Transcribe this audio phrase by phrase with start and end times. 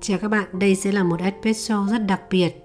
[0.00, 2.64] Chào các bạn, đây sẽ là một episode rất đặc biệt.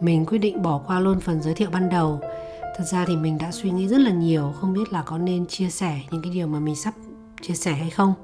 [0.00, 2.20] Mình quyết định bỏ qua luôn phần giới thiệu ban đầu.
[2.76, 5.46] Thật ra thì mình đã suy nghĩ rất là nhiều, không biết là có nên
[5.46, 6.94] chia sẻ những cái điều mà mình sắp
[7.42, 8.14] chia sẻ hay không.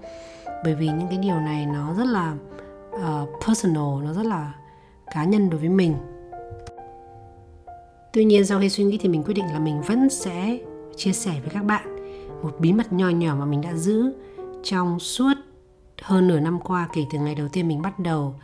[0.64, 2.34] Bởi vì những cái điều này nó rất là
[2.94, 4.52] uh, personal, nó rất là
[5.14, 5.94] cá nhân đối với mình.
[8.12, 10.58] Tuy nhiên sau khi suy nghĩ thì mình quyết định là mình vẫn sẽ
[10.96, 11.96] chia sẻ với các bạn
[12.42, 14.12] một bí mật nho nhỏ mà mình đã giữ
[14.62, 15.34] trong suốt
[16.02, 18.34] hơn nửa năm qua, kể từ ngày đầu tiên mình bắt đầu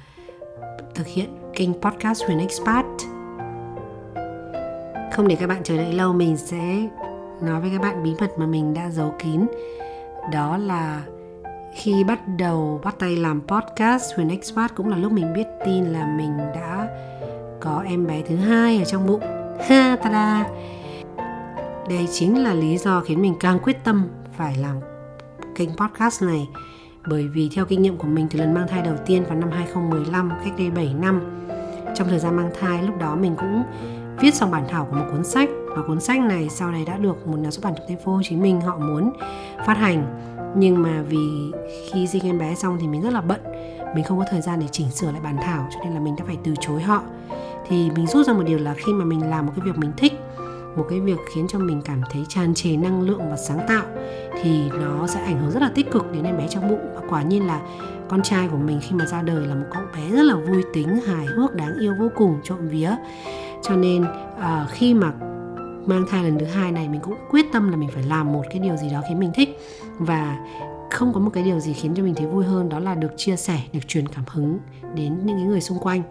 [0.94, 2.84] thực hiện kênh podcast Huyền Expat.
[5.12, 6.88] Không để các bạn chờ đợi lâu, mình sẽ
[7.42, 9.46] nói với các bạn bí mật mà mình đã giấu kín.
[10.32, 11.02] Đó là
[11.74, 15.84] khi bắt đầu bắt tay làm podcast, Huyền Expat cũng là lúc mình biết tin
[15.84, 16.88] là mình đã
[17.60, 19.20] có em bé thứ hai ở trong bụng.
[19.68, 20.46] Ha ta da.
[21.88, 24.76] Đây chính là lý do khiến mình càng quyết tâm phải làm
[25.54, 26.48] kênh podcast này
[27.06, 29.50] bởi vì theo kinh nghiệm của mình từ lần mang thai đầu tiên vào năm
[29.50, 31.20] 2015 cách đây 7 năm.
[31.94, 33.62] Trong thời gian mang thai, lúc đó mình cũng
[34.20, 35.48] viết xong bản thảo của một cuốn sách.
[35.76, 38.12] Và cuốn sách này sau này đã được một nhà xuất bản trong thành phố
[38.12, 39.12] Hồ Chí Minh họ muốn
[39.66, 40.06] phát hành.
[40.56, 41.52] Nhưng mà vì
[41.92, 43.40] khi sinh em bé xong thì mình rất là bận.
[43.94, 46.16] Mình không có thời gian để chỉnh sửa lại bản thảo, cho nên là mình
[46.18, 47.02] đã phải từ chối họ.
[47.68, 49.92] Thì mình rút ra một điều là khi mà mình làm một cái việc mình
[49.96, 50.12] thích
[50.76, 53.84] một cái việc khiến cho mình cảm thấy tràn trề năng lượng và sáng tạo
[54.42, 56.80] thì nó sẽ ảnh hưởng rất là tích cực đến em bé trong bụng.
[56.94, 57.60] Và quả nhiên là
[58.08, 60.62] con trai của mình khi mà ra đời là một cậu bé rất là vui
[60.72, 62.90] tính hài hước đáng yêu vô cùng trộm vía.
[63.62, 65.12] Cho nên uh, khi mà
[65.86, 68.42] mang thai lần thứ hai này mình cũng quyết tâm là mình phải làm một
[68.50, 69.58] cái điều gì đó khiến mình thích.
[69.98, 70.38] Và
[70.90, 73.12] không có một cái điều gì khiến cho mình thấy vui hơn đó là được
[73.16, 74.58] chia sẻ được truyền cảm hứng
[74.94, 76.02] đến những người xung quanh.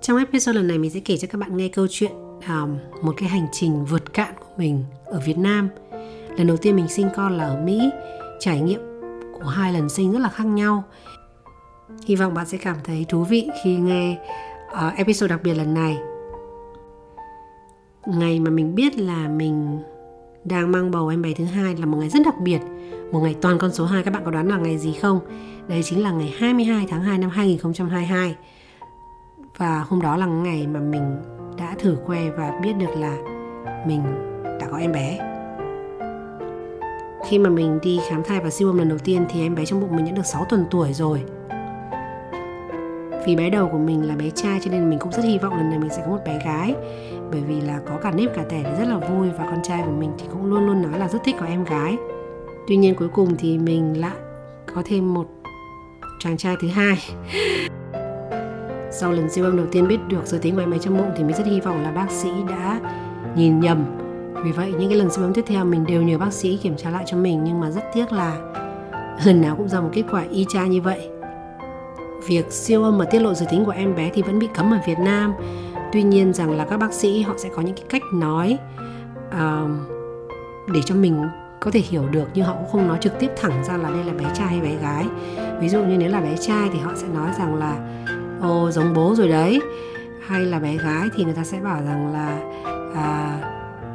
[0.00, 2.12] Trong episode lần này mình sẽ kể cho các bạn nghe câu chuyện
[2.48, 5.68] um, một cái hành trình vượt cạn của mình ở Việt Nam.
[6.36, 7.90] Lần đầu tiên mình sinh con là ở Mỹ
[8.40, 8.80] trải nghiệm
[9.32, 10.84] của hai lần sinh rất là khác nhau.
[12.06, 14.18] Hy vọng bạn sẽ cảm thấy thú vị khi nghe
[14.72, 15.98] uh, episode đặc biệt lần này.
[18.06, 19.82] Ngày mà mình biết là mình
[20.44, 22.60] đang mang bầu em bé thứ hai là một ngày rất đặc biệt
[23.12, 25.20] một ngày toàn con số 2 các bạn có đoán là ngày gì không?
[25.68, 28.36] Đấy chính là ngày 22 tháng 2 năm 2022
[29.56, 31.16] Và hôm đó là ngày mà mình
[31.58, 33.16] đã thử que và biết được là
[33.86, 34.02] mình
[34.60, 35.18] đã có em bé.
[37.28, 39.64] Khi mà mình đi khám thai và siêu âm lần đầu tiên thì em bé
[39.64, 41.22] trong bụng mình đã được 6 tuần tuổi rồi.
[43.26, 45.56] Vì bé đầu của mình là bé trai cho nên mình cũng rất hy vọng
[45.56, 46.74] lần này mình sẽ có một bé gái.
[47.30, 49.82] Bởi vì là có cả nếp cả tẻ thì rất là vui và con trai
[49.86, 51.96] của mình thì cũng luôn luôn nói là rất thích có em gái.
[52.68, 54.16] Tuy nhiên cuối cùng thì mình lại
[54.74, 55.26] có thêm một
[56.18, 56.98] chàng trai thứ hai
[58.94, 61.24] sau lần siêu âm đầu tiên biết được giới tính ngoài máy trong bụng thì
[61.24, 62.80] mình rất hy vọng là bác sĩ đã
[63.36, 63.84] nhìn nhầm.
[64.44, 66.76] Vì vậy những cái lần siêu âm tiếp theo mình đều nhờ bác sĩ kiểm
[66.76, 68.36] tra lại cho mình nhưng mà rất tiếc là
[69.24, 71.08] lần nào cũng ra một kết quả y chang như vậy.
[72.26, 74.70] Việc siêu âm và tiết lộ giới tính của em bé thì vẫn bị cấm
[74.70, 75.34] ở Việt Nam.
[75.92, 78.58] Tuy nhiên rằng là các bác sĩ họ sẽ có những cái cách nói
[79.28, 79.70] uh,
[80.74, 81.28] để cho mình
[81.60, 84.04] có thể hiểu được nhưng họ cũng không nói trực tiếp thẳng ra là đây
[84.04, 85.06] là bé trai hay bé gái.
[85.60, 88.04] Ví dụ như nếu là bé trai thì họ sẽ nói rằng là
[88.44, 89.60] ồ giống bố rồi đấy.
[90.26, 92.40] Hay là bé gái thì người ta sẽ bảo rằng là
[92.94, 93.38] à,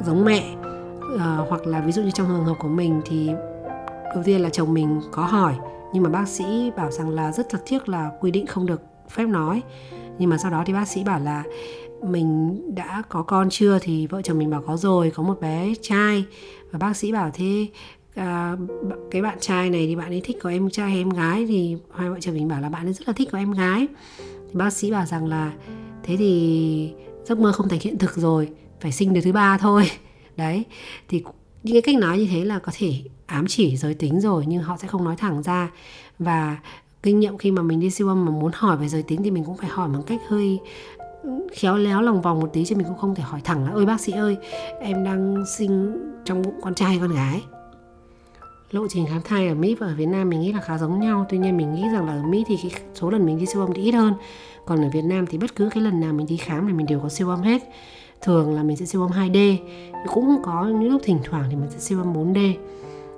[0.06, 0.54] giống mẹ.
[1.18, 3.30] À, hoặc là ví dụ như trong trường hợp của mình thì
[4.14, 5.54] đầu tiên là chồng mình có hỏi
[5.92, 8.82] nhưng mà bác sĩ bảo rằng là rất thật tiếc là quy định không được
[9.10, 9.62] phép nói.
[10.18, 11.42] Nhưng mà sau đó thì bác sĩ bảo là
[12.02, 15.74] mình đã có con chưa thì vợ chồng mình bảo có rồi có một bé
[15.82, 16.24] trai.
[16.70, 17.66] Và bác sĩ bảo thế
[18.14, 18.56] à,
[19.10, 21.76] cái bạn trai này thì bạn ấy thích có em trai hay em gái thì
[21.94, 23.86] hai vợ chồng mình bảo là bạn ấy rất là thích có em gái.
[24.18, 25.52] Thì bác sĩ bảo rằng là
[26.02, 26.92] thế thì
[27.24, 28.48] giấc mơ không thành hiện thực rồi
[28.80, 29.90] phải sinh đứa thứ ba thôi.
[30.36, 30.64] Đấy
[31.08, 31.22] thì
[31.62, 34.62] những cái cách nói như thế là có thể ám chỉ giới tính rồi nhưng
[34.62, 35.70] họ sẽ không nói thẳng ra.
[36.18, 36.58] Và
[37.02, 39.30] kinh nghiệm khi mà mình đi siêu âm mà muốn hỏi về giới tính thì
[39.30, 40.58] mình cũng phải hỏi bằng cách hơi
[41.52, 43.86] khéo léo lòng vòng một tí chứ mình cũng không thể hỏi thẳng là ơi
[43.86, 44.36] bác sĩ ơi
[44.80, 47.42] em đang sinh trong bụng con trai hay con gái?
[48.70, 51.00] Lộ trình khám thai ở Mỹ và ở Việt Nam mình nghĩ là khá giống
[51.00, 51.26] nhau.
[51.28, 53.60] Tuy nhiên mình nghĩ rằng là ở Mỹ thì cái số lần mình đi siêu
[53.62, 54.14] âm thì ít hơn.
[54.66, 56.86] Còn ở Việt Nam thì bất cứ cái lần nào mình đi khám thì mình
[56.86, 57.62] đều có siêu âm hết.
[58.22, 59.56] Thường là mình sẽ siêu âm 2D
[60.12, 62.54] cũng có những lúc thỉnh thoảng thì mình sẽ siêu âm 4D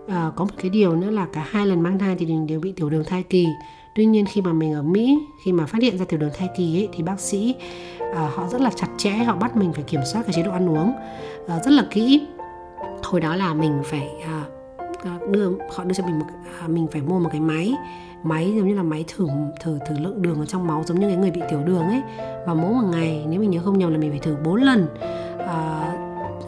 [0.08, 2.46] à, ờ, có một cái điều nữa là cả hai lần mang thai thì mình
[2.46, 3.46] đều bị tiểu đường thai kỳ.
[3.94, 6.48] Tuy nhiên khi mà mình ở Mỹ khi mà phát hiện ra tiểu đường thai
[6.56, 7.54] kỳ ấy, thì bác sĩ
[8.14, 10.52] à, họ rất là chặt chẽ họ bắt mình phải kiểm soát cái chế độ
[10.52, 10.92] ăn uống
[11.48, 12.26] à, rất là kỹ.
[13.02, 14.44] Hồi đó là mình phải à,
[15.04, 16.26] À, đưa họ đưa cho mình một
[16.60, 17.74] à, mình phải mua một cái máy.
[18.22, 19.26] Máy giống như là máy thử
[19.60, 22.02] thử thử lượng đường ở trong máu giống như cái người bị tiểu đường ấy.
[22.46, 24.86] Và mỗi một ngày nếu mình nhớ không nhầm là mình phải thử 4 lần
[25.38, 25.92] à,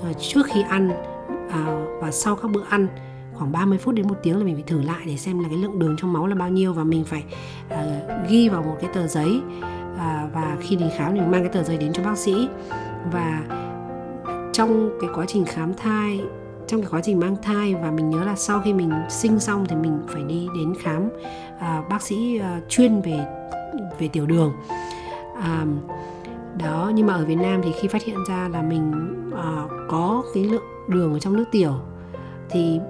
[0.05, 0.91] à, trước khi ăn
[1.51, 2.89] à, và sau các bữa ăn.
[3.35, 5.59] Khoảng 30 phút đến một tiếng là mình phải thử lại để xem là cái
[5.59, 6.73] lượng đường trong máu là bao nhiêu.
[6.73, 7.25] Và mình phải
[7.69, 9.41] à, ghi vào một cái tờ giấy
[9.99, 12.49] à, và khi đi khám thì mình mang cái tờ giấy đến cho bác sĩ.
[13.13, 13.43] Và
[14.53, 16.21] trong cái quá trình khám thai
[16.67, 19.67] trong cái quá trình mang thai và mình nhớ là sau khi mình sinh xong
[19.69, 21.09] thì mình phải đi đến khám
[21.57, 23.27] uh, bác sĩ uh, chuyên về
[23.99, 24.53] về tiểu đường.
[25.39, 25.69] Uh,
[26.65, 28.93] đó nhưng mà ở Việt Nam thì khi phát hiện ra là mình
[29.29, 31.73] uh, có cái lượng đường ở trong nước tiểu
[32.51, 32.81] thì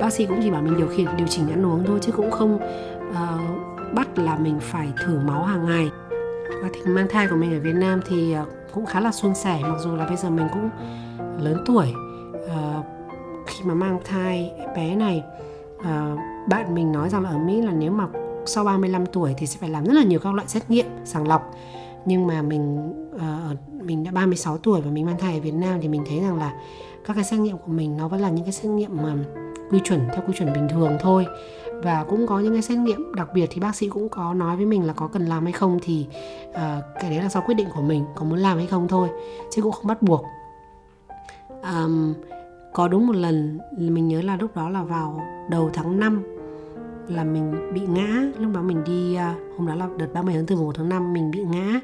[0.00, 2.30] bác sĩ cũng chỉ bảo mình điều khiển điều chỉnh ăn uống thôi chứ cũng
[2.30, 2.58] không
[3.10, 5.90] uh, bắt là mình phải thử máu hàng ngày.
[6.62, 9.34] Và thì mang thai của mình ở Việt Nam thì uh, cũng khá là suôn
[9.34, 10.70] sẻ mặc dù là bây giờ mình cũng
[11.40, 11.92] lớn tuổi
[13.60, 15.22] khi mà mang thai bé này.
[15.78, 16.18] Uh,
[16.48, 18.06] bạn mình nói rằng là ở Mỹ là nếu mà
[18.46, 21.28] sau 35 tuổi thì sẽ phải làm rất là nhiều các loại xét nghiệm sàng
[21.28, 21.54] lọc.
[22.04, 25.78] Nhưng mà mình uh, mình đã 36 tuổi và mình mang thai ở Việt Nam
[25.82, 26.54] thì mình thấy rằng là
[27.06, 29.14] các cái xét nghiệm của mình nó vẫn là những cái xét nghiệm mà
[29.70, 31.26] quy chuẩn theo quy chuẩn bình thường thôi.
[31.82, 34.56] Và cũng có những cái xét nghiệm đặc biệt thì bác sĩ cũng có nói
[34.56, 36.06] với mình là có cần làm hay không thì
[36.50, 36.56] uh,
[37.00, 39.08] cái đấy là do quyết định của mình có muốn làm hay không thôi
[39.50, 40.24] chứ cũng không bắt buộc.
[41.62, 42.14] Um,
[42.72, 46.22] có đúng một lần mình nhớ là lúc đó là vào đầu tháng 5
[47.08, 48.22] là mình bị ngã.
[48.38, 51.12] Lúc đó mình đi à, hôm đó là đợt 30 tháng 4 1 tháng 5
[51.12, 51.80] mình bị ngã.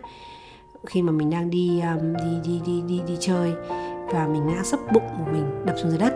[0.87, 3.53] Khi mà mình đang đi à, đi, đi đi đi đi chơi
[4.13, 6.13] và mình ngã sấp bụng của mình đập xuống dưới đất.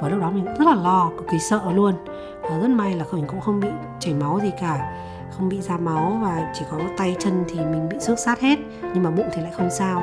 [0.00, 1.94] Và lúc đó mình rất là lo cực kỳ sợ luôn.
[2.42, 3.68] Và rất may là mình cũng không bị
[4.00, 4.96] chảy máu gì cả
[5.40, 8.58] không bị ra máu và chỉ có tay chân thì mình bị xước sát hết
[8.94, 10.02] nhưng mà bụng thì lại không sao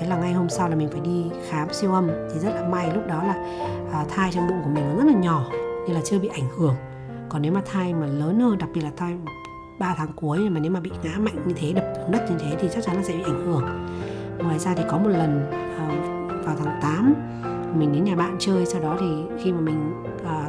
[0.00, 2.08] thế là ngay hôm sau là mình phải đi khám siêu âm.
[2.32, 3.34] Thì rất là may lúc đó là
[3.92, 5.50] à, thai trong bụng của mình nó rất là nhỏ
[5.86, 6.74] nên là chưa bị ảnh hưởng.
[7.28, 9.16] Còn nếu mà thai mà lớn hơn đặc biệt là thai
[9.78, 12.36] 3 tháng cuối mà nếu mà bị ngã mạnh như thế đập xuống đất như
[12.38, 13.86] thế thì chắc chắn là sẽ bị ảnh hưởng.
[14.38, 15.88] Ngoài ra thì có một lần à,
[16.44, 17.14] vào tháng 8
[17.78, 19.06] mình đến nhà bạn chơi sau đó thì
[19.44, 19.92] khi mà mình
[20.26, 20.48] à,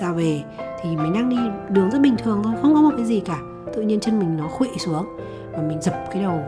[0.00, 0.42] ra về
[0.82, 1.36] thì mình đang đi
[1.68, 3.38] đường rất bình thường thôi không có một cái gì cả.
[3.74, 5.06] Tự nhiên chân mình nó khuỵu xuống
[5.52, 6.40] và mình dập cái đầu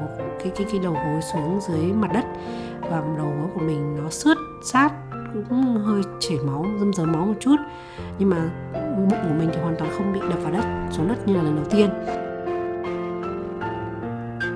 [0.49, 2.25] cái cái cái đầu gối xuống dưới mặt đất
[2.81, 4.93] và đầu gối của mình nó sướt sát
[5.49, 7.57] cũng hơi chảy máu dâm dớm máu một chút.
[8.19, 8.51] Nhưng mà
[8.97, 11.43] bụng của mình thì hoàn toàn không bị đập vào đất xuống đất như là
[11.43, 11.91] lần đầu tiên.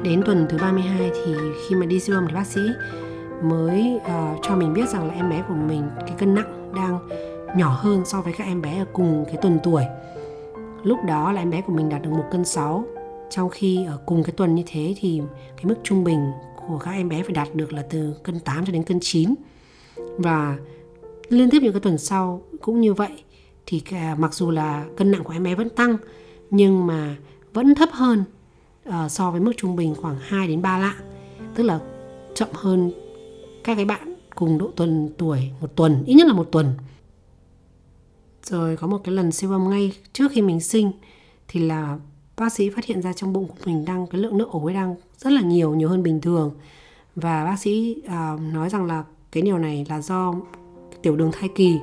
[0.02, 1.34] Đến tuần thứ 32 thì
[1.68, 2.60] khi mà đi siêu âm thì bác sĩ
[3.42, 6.98] mới uh, cho mình biết rằng là em bé của mình cái cân nặng đang
[7.56, 9.82] nhỏ hơn so với các em bé ở cùng cái tuần tuổi.
[10.82, 12.84] Lúc đó là em bé của mình đạt được một cân 6
[13.32, 15.20] trong khi ở cùng cái tuần như thế thì
[15.56, 18.66] cái mức trung bình của các em bé phải đạt được là từ cân 8
[18.66, 19.34] cho đến cân 9
[19.96, 20.58] và
[21.28, 23.22] liên tiếp những cái tuần sau cũng như vậy
[23.66, 25.96] thì cả, à, mặc dù là cân nặng của em bé vẫn tăng
[26.50, 27.16] nhưng mà
[27.52, 28.24] vẫn thấp hơn
[28.88, 30.96] uh, so với mức trung bình khoảng 2 đến 3 lạng.
[31.54, 31.80] Tức là
[32.34, 32.92] chậm hơn
[33.64, 36.74] các cái bạn cùng độ tuần tuổi một tuần ít nhất là một tuần.
[38.42, 40.92] Rồi có một cái lần siêu âm ngay trước khi mình sinh
[41.48, 41.98] thì là
[42.42, 44.94] bác sĩ phát hiện ra trong bụng của mình đang cái lượng nước ối đang
[45.16, 46.54] rất là nhiều nhiều hơn bình thường.
[47.16, 50.34] Và bác sĩ uh, nói rằng là cái điều này là do
[51.02, 51.78] tiểu đường thai kỳ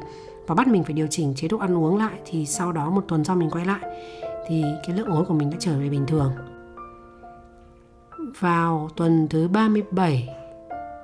[0.48, 3.02] và bắt mình phải điều chỉnh chế độ ăn uống lại thì sau đó một
[3.08, 3.80] tuần sau mình quay lại
[4.48, 6.32] thì cái lượng ối của mình đã trở về bình thường.
[8.40, 10.30] Vào tuần thứ 37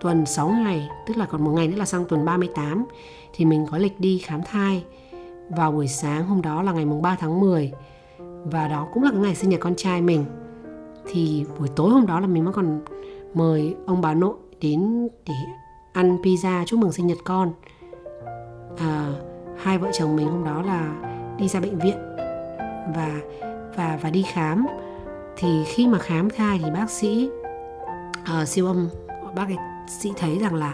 [0.02, 2.86] tuần 6 ngày tức là còn một ngày nữa là sang tuần 38
[3.34, 4.84] thì mình có lịch đi khám thai.
[5.50, 7.72] Vào buổi sáng hôm đó là ngày mùng 3 tháng 10
[8.46, 10.26] và đó cũng là cái ngày sinh nhật con trai mình.
[11.06, 12.82] Thì buổi tối hôm đó là mình vẫn còn
[13.34, 15.34] mời ông bà nội đến để
[15.94, 17.54] ăn pizza chúc mừng sinh nhật con.
[18.78, 19.12] À,
[19.58, 20.96] hai vợ chồng mình hôm đó là
[21.38, 21.98] đi ra bệnh viện
[22.96, 23.20] và
[23.76, 24.66] và và đi khám.
[25.38, 27.30] Thì khi mà khám thai thì bác sĩ
[28.42, 28.90] uh, siêu âm
[29.36, 29.58] bác ấy
[30.02, 30.74] sĩ thấy rằng là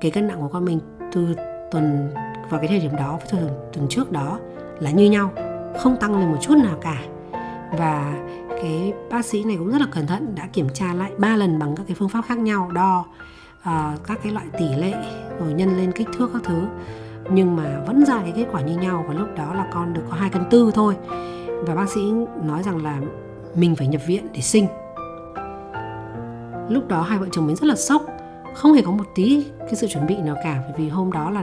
[0.00, 0.80] cái cân nặng của con mình
[1.12, 1.34] từ
[1.70, 2.10] tuần
[2.50, 4.38] vào cái thời điểm đó với tuần, tuần trước đó
[4.80, 5.30] là như nhau
[5.78, 7.02] không tăng lên một chút nào cả.
[7.78, 8.14] Và
[8.62, 11.58] cái bác sĩ này cũng rất là cẩn thận đã kiểm tra lại ba lần
[11.58, 13.04] bằng các cái phương pháp khác nhau đo
[13.58, 14.94] uh, các cái loại tỷ lệ
[15.40, 16.66] rồi nhân lên kích thước các thứ.
[17.30, 20.02] Nhưng mà vẫn ra cái kết quả như nhau và lúc đó là con được
[20.10, 20.96] có hai cân tư thôi.
[21.66, 22.00] Và bác sĩ
[22.42, 23.00] nói rằng là
[23.54, 24.66] mình phải nhập viện để sinh.
[26.68, 28.02] Lúc đó hai vợ chồng mình rất là sốc
[28.54, 31.30] không hề có một tí cái sự chuẩn bị nào cả bởi vì hôm đó
[31.30, 31.42] là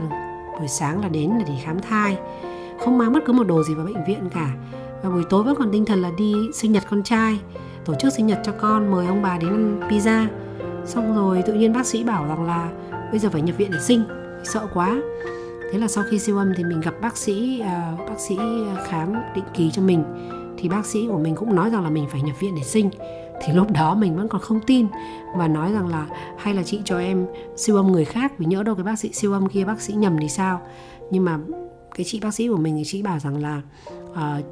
[0.58, 2.18] buổi sáng là đến để khám thai
[2.80, 4.54] không mang bất cứ một đồ gì vào bệnh viện cả.
[5.02, 7.40] Và buổi tối vẫn còn tinh thần là đi sinh nhật con trai
[7.84, 10.26] tổ chức sinh nhật cho con mời ông bà đến ăn pizza.
[10.84, 12.70] Xong rồi tự nhiên bác sĩ bảo rằng là
[13.10, 14.04] bây giờ phải nhập viện để sinh
[14.44, 15.02] sợ quá.
[15.72, 18.38] Thế là sau khi siêu âm thì mình gặp bác sĩ uh, bác sĩ
[18.84, 20.04] khám định kỳ cho mình.
[20.58, 22.90] Thì bác sĩ của mình cũng nói rằng là mình phải nhập viện để sinh.
[23.44, 24.86] Thì lúc đó mình vẫn còn không tin
[25.36, 26.06] và nói rằng là
[26.38, 27.26] hay là chị cho em
[27.56, 29.92] siêu âm người khác vì nhỡ đâu cái bác sĩ siêu âm kia bác sĩ
[29.92, 30.60] nhầm thì sao.
[31.10, 31.38] Nhưng mà
[31.94, 33.62] cái chị bác sĩ của mình thì chị bảo rằng là
[34.10, 34.44] uh,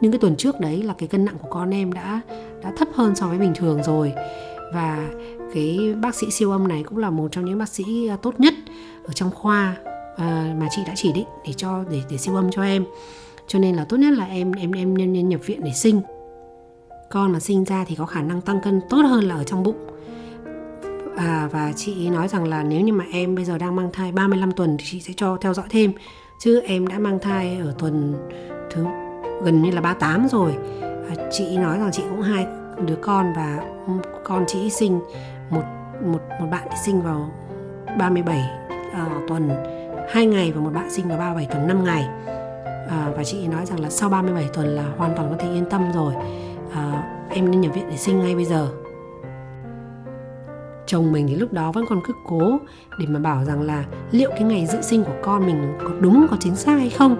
[0.00, 2.20] những cái tuần trước đấy là cái cân nặng của con em đã
[2.62, 4.12] đã thấp hơn so với bình thường rồi.
[4.74, 5.08] Và
[5.54, 8.40] cái bác sĩ siêu âm này cũng là một trong những bác sĩ ờ, tốt
[8.40, 8.54] nhất
[9.04, 9.76] ở trong khoa
[10.14, 10.20] uh,
[10.58, 12.84] mà chị đã chỉ định để cho để để siêu âm cho em.
[13.46, 16.00] Cho nên là tốt nhất là em em em nên, nên nhập viện để sinh.
[17.10, 19.62] Con mà sinh ra thì có khả năng tăng cân tốt hơn là ở trong
[19.62, 19.86] bụng.
[21.16, 24.12] À, và chị nói rằng là nếu như mà em bây giờ đang mang thai
[24.12, 25.92] 35 tuần thì chị sẽ cho theo dõi thêm
[26.40, 28.14] chứ em đã mang thai ở tuần
[28.70, 28.86] thứ
[29.42, 30.56] gần như là 38 rồi.
[30.82, 32.46] À, chị nói rằng chị cũng hai
[32.86, 33.58] đứa con và
[34.24, 35.00] con chị sinh
[35.50, 35.62] một
[36.04, 37.30] một một bạn sinh vào
[37.98, 39.50] 37 uh, à, tuần
[40.10, 42.08] 2 ngày và một bạn sinh vào 37 tuần 5 ngày.
[42.86, 45.64] Uh, và chị nói rằng là sau 37 tuần là hoàn toàn có thể yên
[45.70, 46.14] tâm rồi.
[46.68, 48.68] Uh, em nên nhập viện để sinh ngay bây giờ
[50.90, 52.58] chồng mình thì lúc đó vẫn còn cứ cố
[52.98, 56.26] để mà bảo rằng là liệu cái ngày dự sinh của con mình có đúng,
[56.30, 57.16] có chính xác hay không?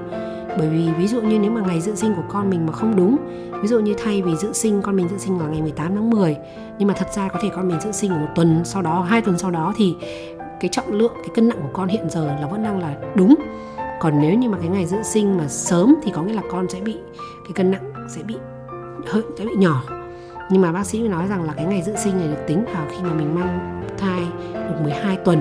[0.59, 2.97] Bởi vì ví dụ như nếu mà ngày dự sinh của con mình mà không
[2.97, 3.17] đúng,
[3.63, 6.11] ví dụ như thay vì dự sinh, con mình dự sinh vào ngày 18 tháng
[6.11, 6.37] 10
[6.79, 9.23] nhưng mà thật ra có thể con mình dự sinh một tuần sau đó, hai
[9.23, 9.97] tuần sau đó thì
[10.61, 13.35] cái trọng lượng, cái cân nặng của con hiện giờ là vẫn đang là đúng.
[14.01, 16.69] Còn nếu như mà cái ngày dự sinh mà sớm thì có nghĩa là con
[16.69, 16.97] sẽ bị,
[17.45, 18.35] cái cân nặng sẽ bị,
[19.07, 20.00] hơi, sẽ bị nhỏ
[20.51, 22.87] nhưng mà bác sĩ nói rằng là cái ngày dự sinh này được tính vào
[22.91, 24.21] khi mà mình mang thai
[24.53, 25.39] được 12 tuần.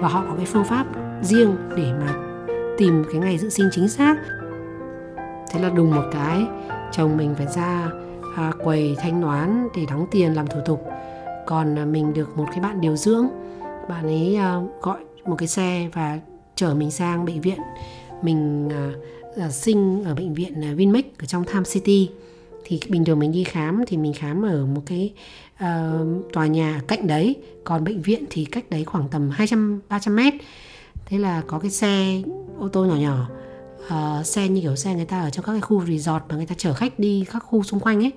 [0.00, 0.86] Và họ có cái phương pháp
[1.22, 2.14] riêng để mà
[2.78, 4.16] tìm cái ngày dự sinh chính xác.
[5.50, 6.46] Thế là đùng một cái
[6.92, 7.90] chồng mình phải ra
[8.36, 10.84] à, quầy thanh toán để đóng tiền làm thủ tục.
[11.46, 13.28] Còn à, mình được một cái bạn điều dưỡng.
[13.88, 16.18] Bạn ấy à, gọi một cái xe và
[16.54, 17.58] chở mình sang bệnh viện.
[18.22, 18.92] Mình à,
[19.36, 22.10] à, sinh ở bệnh viện à, Vinmec ở trong Tham City
[22.70, 25.12] thì bình thường mình đi khám thì mình khám ở một cái
[25.64, 27.36] uh, tòa nhà cạnh đấy.
[27.64, 30.34] Còn bệnh viện thì cách đấy khoảng tầm 200 300 mét.
[31.06, 32.22] Thế là có cái xe
[32.58, 33.28] ô tô nhỏ nhỏ
[33.86, 36.46] uh, xe như kiểu xe người ta ở trong các cái khu resort mà người
[36.46, 38.12] ta chở khách đi các khu xung quanh ấy.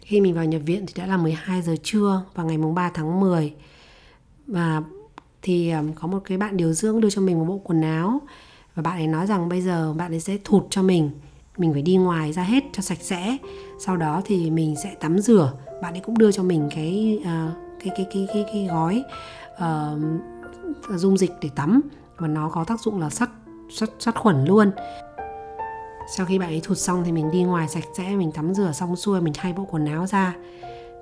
[0.00, 2.90] Khi mình vào nhập viện thì đã là 12 giờ trưa vào ngày mùng 3
[2.94, 3.52] tháng 10
[4.46, 4.82] và
[5.42, 8.20] thì um, có một cái bạn điều dưỡng đưa cho mình một bộ quần áo
[8.74, 11.10] và bạn ấy nói rằng bây giờ bạn ấy sẽ thụt cho mình
[11.56, 13.36] mình phải đi ngoài ra hết cho sạch sẽ.
[13.78, 15.52] Sau đó thì mình sẽ tắm rửa.
[15.82, 17.52] Bạn ấy cũng đưa cho mình cái uh,
[17.84, 19.04] cái, cái cái cái cái gói
[19.54, 21.80] uh, dung dịch để tắm.
[22.18, 23.30] Và nó có tác dụng là sát
[23.70, 24.70] sát sát khuẩn luôn.
[26.16, 28.72] Sau khi bạn ấy thụt xong thì mình đi ngoài sạch sẽ mình tắm rửa
[28.72, 30.34] xong xuôi mình thay bộ quần áo ra.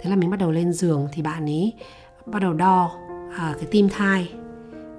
[0.01, 1.73] Thế là mình bắt đầu lên giường thì bạn ấy
[2.27, 2.91] bắt đầu đo
[3.37, 4.33] à, cái tim thai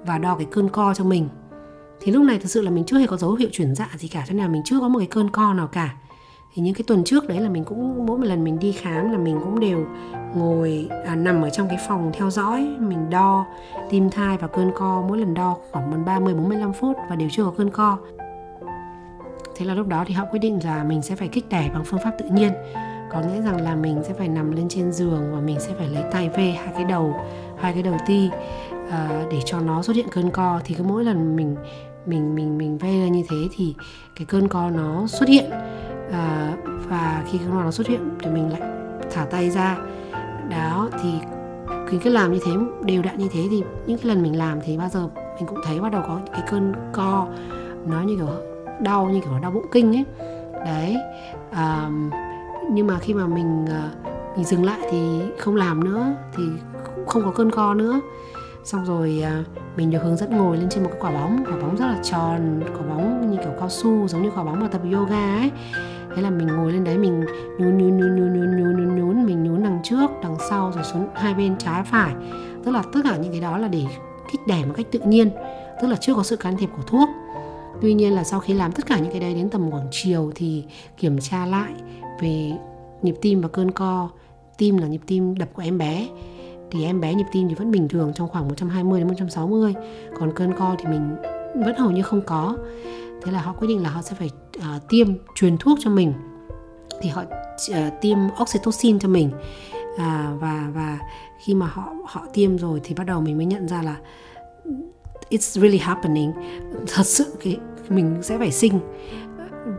[0.06, 1.28] và đo cái cơn co cho mình
[2.04, 4.08] thì lúc này thực sự là mình chưa hề có dấu hiệu chuyển dạ gì
[4.08, 4.24] cả.
[4.26, 5.94] Cho nên là mình chưa có một cái cơn co nào cả.
[6.54, 9.12] Thì những cái tuần trước đấy là mình cũng mỗi một lần mình đi khám
[9.12, 9.86] là mình cũng đều
[10.34, 13.46] ngồi à, nằm ở trong cái phòng theo dõi mình đo
[13.90, 17.44] tim thai và cơn co mỗi lần đo khoảng 30 45 phút và đều chưa
[17.44, 17.98] có cơn co.
[19.56, 21.84] Thế là lúc đó thì họ quyết định là mình sẽ phải kích đẻ bằng
[21.84, 22.52] phương pháp tự nhiên.
[23.12, 25.88] Có nghĩa rằng là mình sẽ phải nằm lên trên giường và mình sẽ phải
[25.88, 27.16] lấy tay về hai cái đầu
[27.58, 28.30] hai cái đầu ti
[28.90, 30.60] à, để cho nó xuất hiện cơn co.
[30.64, 31.56] Thì cứ mỗi lần mình
[32.06, 33.74] mình mình mình vay ra như thế thì
[34.16, 35.50] cái cơn co nó xuất hiện.
[36.12, 36.56] À,
[36.88, 38.60] và khi cơn co nó xuất hiện thì mình lại
[39.12, 39.76] thả tay ra.
[40.50, 41.10] Đó thì
[41.88, 42.52] khi cứ làm như thế
[42.84, 45.58] đều đặn như thế thì những cái lần mình làm thì bao giờ mình cũng
[45.64, 47.26] thấy bắt đầu có cái cơn co
[47.86, 48.28] nó như kiểu
[48.80, 50.04] đau như kiểu đau bụng kinh ấy.
[50.64, 50.96] Đấy
[51.50, 51.90] à,
[52.70, 53.88] nhưng mà khi mà mình ờ,
[54.36, 56.06] mình dừng lại thì không làm nữa
[56.36, 56.44] thì
[57.06, 58.00] không có cơn co nữa
[58.64, 59.44] xong rồi à,
[59.76, 61.44] mình được hướng dẫn ngồi lên trên một cái quả bóng.
[61.46, 64.60] Quả bóng rất là tròn, quả bóng như kiểu cao su, giống như quả bóng
[64.60, 65.50] mà tập yoga ấy.
[66.16, 67.24] Thế là mình ngồi lên đấy, mình
[67.58, 70.84] nhún nhún nhún nhún nhún nhún nhún nhún, mình nhún đằng trước, đằng sau, rồi
[70.84, 72.14] xuống hai bên trái phải.
[72.64, 73.82] Tức là tất cả những cái đó là để
[74.32, 75.30] kích đẻ một cách tự nhiên,
[75.82, 77.08] tức là chưa có sự can thiệp của thuốc.
[77.82, 80.32] Tuy nhiên là sau khi làm tất cả những cái đấy đến tầm khoảng chiều
[80.34, 80.64] thì
[80.98, 81.72] kiểm tra lại
[82.20, 82.52] về
[83.02, 84.08] nhịp tim và cơn co,
[84.58, 86.08] tim là nhịp tim đập của em bé
[86.74, 89.74] thì em bé nhịp tim thì vẫn bình thường trong khoảng 120 đến 160
[90.18, 91.16] còn cơn co thì mình
[91.54, 92.56] vẫn hầu như không có.
[93.22, 96.12] Thế là họ quyết định là họ sẽ phải uh, tiêm truyền thuốc cho mình.
[97.00, 97.22] Thì họ
[97.70, 99.30] uh, tiêm oxytocin cho mình.
[99.98, 100.98] À, và và
[101.44, 103.96] khi mà họ họ tiêm rồi thì bắt đầu mình mới nhận ra là
[105.30, 106.32] it's really happening.
[106.86, 108.80] Thật sự cái mình sẽ phải sinh.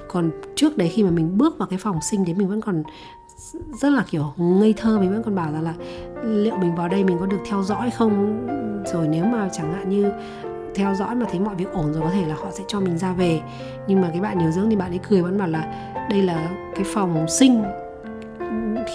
[0.07, 2.83] Còn trước đấy khi mà mình bước vào cái phòng sinh đấy mình vẫn còn
[3.81, 4.99] rất là kiểu ngây thơ.
[4.99, 5.73] Mình vẫn còn bảo rằng là
[6.23, 8.47] liệu mình vào đây mình có được theo dõi không?
[8.85, 10.11] Rồi nếu mà chẳng hạn như
[10.75, 12.97] theo dõi mà thấy mọi việc ổn rồi có thể là họ sẽ cho mình
[12.97, 13.41] ra về.
[13.87, 16.49] Nhưng mà cái bạn điều dưỡng thì bạn ấy cười vẫn bảo là đây là
[16.75, 17.63] cái phòng sinh.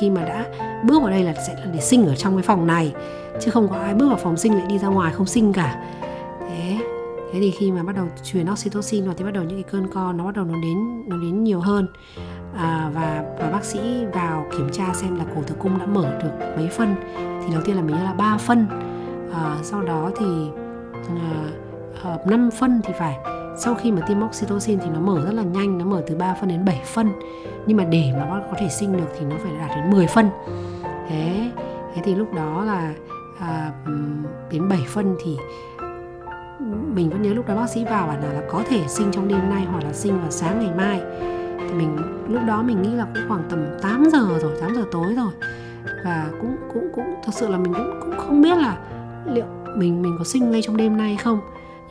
[0.01, 0.45] Khi mà đã
[0.85, 2.95] bước vào đây là sẽ là để sinh ở trong cái phòng này,
[3.41, 5.85] chứ không có ai bước vào phòng sinh lại đi ra ngoài không sinh cả
[7.33, 9.87] thế thì khi mà bắt đầu truyền oxytocin vào thì bắt đầu những cái cơn
[9.93, 11.87] co nó bắt đầu nó đến nó đến nhiều hơn.
[12.57, 16.19] À, và và bác sĩ vào kiểm tra xem là cổ tử cung đã mở
[16.23, 16.95] được mấy phân.
[17.17, 18.67] Thì đầu tiên là mình nhớ là ba phân.
[19.33, 20.27] À, sau đó thì
[22.05, 23.19] à, 5 phân thì phải.
[23.59, 26.35] Sau khi mà tiêm oxytocin thì nó mở rất là nhanh nó mở từ 3
[26.35, 27.13] phân đến 7 phân.
[27.67, 30.07] Nhưng mà để mà nó có thể sinh được thì nó phải đạt đến 10
[30.07, 30.31] phân.
[31.09, 31.51] Thế
[31.95, 32.95] thế thì lúc đó là
[33.41, 33.73] à,
[34.51, 35.37] đến 7 phân thì
[36.95, 39.29] mình vẫn nhớ lúc đó bác sĩ vào bảo là, là có thể sinh trong
[39.29, 41.01] đêm nay hoặc là sinh vào sáng ngày mai.
[41.59, 41.97] Thì mình
[42.29, 45.33] lúc đó mình nghĩ là cũng khoảng tầm 8 giờ rồi 8 giờ tối rồi.
[46.05, 48.79] Và cũng cũng cũng thật sự là mình cũng cũng không biết là
[49.27, 49.45] liệu
[49.77, 51.41] mình mình có sinh ngay trong đêm nay không.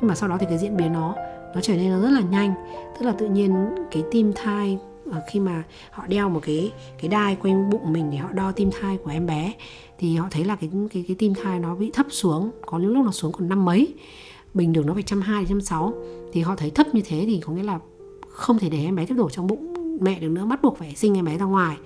[0.02, 1.16] Nhưng mà sau đó thì cái diễn biến nó
[1.56, 2.54] nó trở nên nó rất là nhanh.
[3.00, 3.56] Tức là tự nhiên
[3.92, 4.78] cái tim thai
[5.12, 6.72] ờ, khi mà họ đeo một cái
[7.02, 9.54] cái đai quanh bụng mình để họ đo tim thai của em bé
[9.98, 12.94] thì họ thấy là cái cái cái tim thai nó bị thấp xuống có những
[12.94, 13.94] lúc nó xuống còn năm mấy
[14.54, 15.94] bình thường nó phải trăm hai trăm sáu.
[16.32, 17.80] Thì họ thấy thấp như thế thì có nghĩa là
[18.30, 20.96] không thể để em bé tiếp đổ trong bụng mẹ được nữa, bắt buộc phải
[20.96, 21.78] sinh em bé ra ngoài.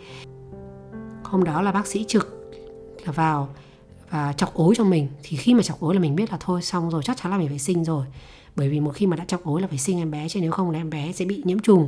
[1.23, 2.53] Hôm đó là bác sĩ trực
[3.05, 3.49] là vào
[4.09, 5.07] và chọc ối cho mình.
[5.23, 7.37] Thì khi mà chọc ối là mình biết là thôi, xong rồi, chắc chắn là
[7.37, 8.05] mình phải sinh rồi.
[8.55, 10.51] Bởi vì một khi mà đã chọc ối là phải sinh em bé, chứ nếu
[10.51, 11.87] không là em bé sẽ bị nhiễm trùng.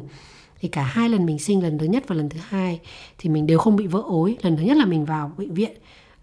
[0.60, 2.80] Thì cả hai lần mình sinh, lần thứ nhất và lần thứ hai,
[3.18, 4.38] thì mình đều không bị vỡ ối.
[4.42, 5.72] Lần thứ nhất là mình vào bệnh viện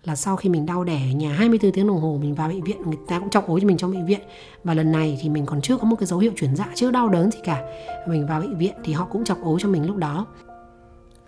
[0.05, 2.65] là sau khi mình đau đẻ ở nhà 24 tiếng đồng hồ mình vào bệnh
[2.65, 4.21] viện người ta cũng chọc ối cho mình trong bệnh viện.
[4.65, 6.91] Và lần này thì mình còn chưa có một cái dấu hiệu chuyển dạ chưa
[6.91, 7.63] đau đớn gì cả.
[8.09, 10.27] Mình vào bệnh viện thì họ cũng chọc ối cho mình lúc đó.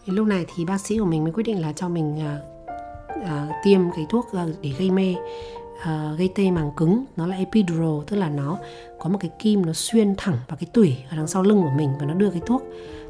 [0.07, 3.29] Lúc này thì bác sĩ của mình mới quyết định là cho mình uh, uh,
[3.65, 7.05] tiêm cái thuốc uh, để gây mê uh, gây tê màng cứng.
[7.17, 8.59] Nó là epidural tức là nó
[8.99, 11.73] có một cái kim nó xuyên thẳng vào cái tủy ở đằng sau lưng của
[11.77, 12.63] mình và nó đưa cái thuốc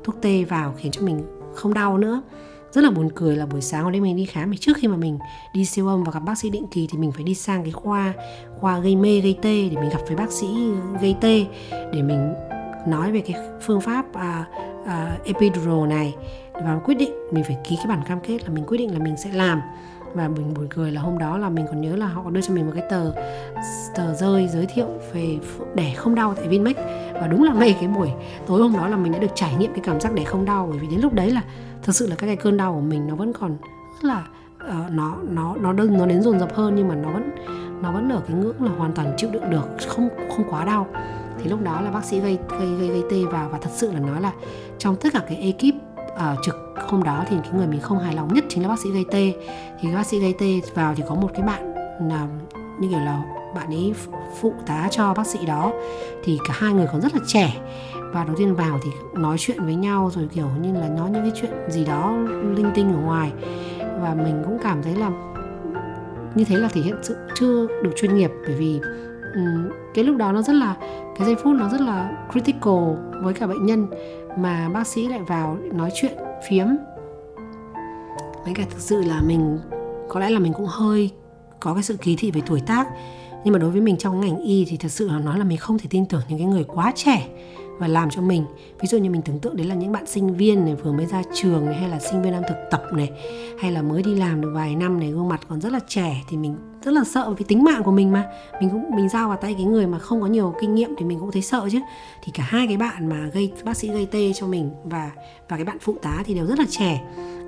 [0.04, 1.23] thuốc tê vào khiến cho mình
[1.54, 2.23] không đau nữa
[2.75, 4.88] rất là buồn cười là buổi sáng hôm đấy mình đi khám thì trước khi
[4.88, 5.19] mà mình
[5.52, 7.73] đi siêu âm và gặp bác sĩ định kỳ thì mình phải đi sang cái
[7.73, 8.12] khoa
[8.61, 10.47] khoa gây mê gây tê để mình gặp với bác sĩ
[11.00, 12.35] gây tê để mình
[12.87, 14.47] nói về cái phương pháp uh,
[14.83, 16.14] uh, epidural này.
[16.52, 18.99] Và quyết định mình phải ký cái bản cam kết là mình quyết định là
[18.99, 19.61] mình sẽ làm.
[20.14, 22.54] Và mình buồn cười là hôm đó là mình còn nhớ là họ đưa cho
[22.54, 23.12] mình một cái tờ
[23.95, 25.39] tờ rơi giới thiệu về
[25.75, 26.76] đẻ không đau tại Vinmec.
[27.15, 28.08] Và đúng là ngay cái buổi
[28.47, 30.67] tối hôm đó là mình đã được trải nghiệm cái cảm giác đẻ không đau.
[30.71, 31.43] Bởi vì đến lúc đấy là
[31.84, 33.56] thực sự là các cái cơn đau của mình nó vẫn còn
[33.94, 34.25] rất là
[34.68, 37.30] uh, nó nó nó đơn nó đến dồn dập hơn nhưng mà nó vẫn
[37.82, 40.86] nó vẫn ở cái ngưỡng là hoàn toàn chịu đựng được không không quá đau.
[41.38, 43.92] Thì lúc đó là bác sĩ gây gây gây gây tê vào và thật sự
[43.92, 44.32] là nói là
[44.78, 46.56] trong tất cả cái ekip uh, trực
[46.88, 49.04] hôm đó thì cái người mình không hài lòng nhất chính là bác sĩ gây
[49.10, 49.32] tê.
[49.80, 51.75] Thì bác sĩ gây tê vào thì có một cái bạn
[52.10, 52.28] là
[52.80, 53.23] như kiểu là
[53.54, 53.94] bạn ấy
[54.40, 55.73] phụ tá cho bác sĩ đó.
[56.25, 57.56] Thì cả hai người còn rất là trẻ
[58.15, 61.23] và đầu tiên vào thì nói chuyện với nhau rồi kiểu như là nói những
[61.23, 62.17] cái chuyện gì đó
[62.57, 63.33] linh tinh ở ngoài.
[63.79, 65.11] Và mình cũng cảm thấy là
[66.35, 68.81] như thế là thể hiện sự chưa được chuyên nghiệp bởi vì
[69.35, 70.77] um, cái lúc đó nó rất là
[71.19, 73.87] cái giây phút nó rất là critical với cả bệnh nhân
[74.39, 76.13] mà bác sĩ lại vào nói chuyện
[76.49, 76.67] phiếm.
[78.45, 79.59] Với cả thực sự là mình
[80.09, 81.11] có lẽ là mình cũng hơi
[81.61, 82.89] có cái sự kỳ thị về tuổi tác.
[83.45, 85.59] Nhưng mà đối với mình trong ngành y thì thật sự là nói là mình
[85.59, 87.29] không thể tin tưởng những cái người quá trẻ
[87.78, 88.45] và làm cho mình.
[88.80, 91.06] Ví dụ như mình tưởng tượng đấy là những bạn sinh viên này vừa mới
[91.06, 93.10] ra trường này hay là sinh viên đang thực tập này
[93.60, 96.23] hay là mới đi làm được vài năm này gương mặt còn rất là trẻ
[96.28, 98.26] thì mình rất là sợ vì tính mạng của mình mà.
[98.60, 101.04] Mình cũng mình giao vào tay cái người mà không có nhiều kinh nghiệm thì
[101.04, 101.78] mình cũng thấy sợ chứ.
[102.25, 105.10] Thì cả hai cái bạn mà gây bác sĩ gây tê cho mình và
[105.49, 107.00] và cái bạn phụ tá thì đều rất là trẻ.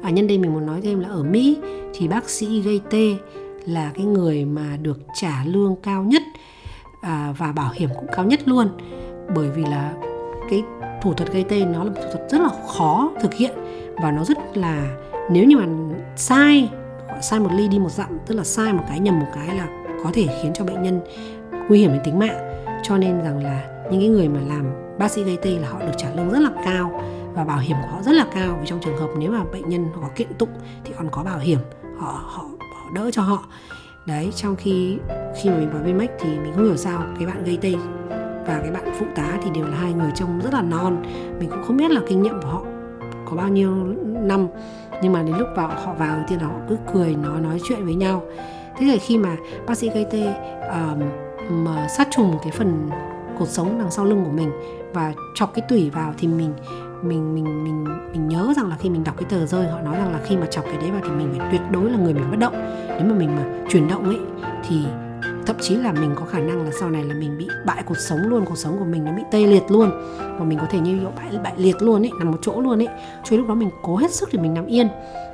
[0.02, 1.58] Và nhân đây mình muốn nói thêm là ở Mỹ
[1.94, 3.16] thì bác sĩ gây tê
[3.66, 6.22] là cái người mà được trả lương cao nhất
[7.02, 8.68] à, và bảo hiểm cũng cao nhất luôn.
[9.34, 9.94] Bởi vì là
[10.50, 10.62] cái
[11.02, 13.52] thủ thuật gây tê nó là một thủ thuật rất là khó thực hiện
[14.02, 14.96] và nó rất là
[15.30, 15.66] nếu như mà
[16.16, 16.70] sai
[17.22, 19.68] sai một ly đi một dặm tức là sai một cái nhầm một cái là
[20.04, 21.00] có thể khiến cho bệnh nhân
[21.68, 22.64] nguy hiểm đến tính mạng.
[22.82, 24.64] Cho nên rằng là những cái người mà làm
[24.98, 27.02] bác sĩ gây tê là họ được trả lương rất là cao
[27.34, 28.58] và bảo hiểm của họ rất là cao.
[28.60, 30.52] Vì trong trường hợp nếu mà bệnh nhân họ có kiện tụng
[30.84, 31.58] thì còn có bảo hiểm
[31.98, 33.44] họ họ, họ đỡ cho họ.
[34.06, 34.98] Đấy trong khi
[35.36, 37.74] khi mà mình vào Vinmec thì mình không hiểu sao cái bạn gây tê
[38.46, 41.02] và cái bạn phụ tá thì đều là hai người trông rất là non.
[41.40, 42.62] Mình cũng không biết là kinh nghiệm của họ
[43.30, 43.70] có bao nhiêu
[44.06, 44.46] năm
[45.02, 47.94] nhưng mà đến lúc vào họ vào thì họ cứ cười nói nói chuyện với
[47.94, 48.22] nhau.
[48.78, 50.34] Thế rồi khi mà bác sĩ gây tê
[50.68, 51.02] um,
[51.64, 52.90] mà sát trùng cái phần
[53.38, 54.50] cột sống đằng sau lưng của mình
[54.92, 56.52] và chọc cái tủy vào thì mình
[57.02, 59.96] mình mình mình mình nhớ rằng là khi mình đọc cái tờ rơi họ nói
[59.96, 62.14] rằng là khi mà chọc cái đấy vào thì mình phải tuyệt đối là người
[62.14, 62.54] mình bất động.
[62.88, 64.18] Nếu mà mình mà chuyển động ấy
[64.68, 64.84] thì
[65.46, 67.98] thậm chí là mình có khả năng là sau này là mình bị bại cuộc
[67.98, 70.78] sống luôn cuộc sống của mình nó bị tê liệt luôn và mình có thể
[70.78, 72.88] như kiểu bại bại liệt luôn ấy nằm một chỗ luôn ấy
[73.24, 74.88] cho lúc đó mình cố hết sức để mình nằm yên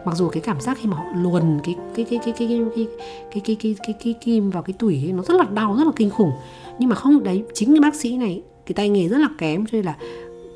[0.05, 2.61] mặc dù cái cảm giác khi mà họ luồn cái cái cái cái cái cái
[2.75, 2.87] cái
[3.33, 5.85] cái cái cái cái cái kim vào cái tủy ấy, nó rất là đau rất
[5.85, 6.33] là kinh khủng
[6.79, 9.67] nhưng mà không đấy chính cái bác sĩ này cái tay nghề rất là kém
[9.67, 9.95] cho nên là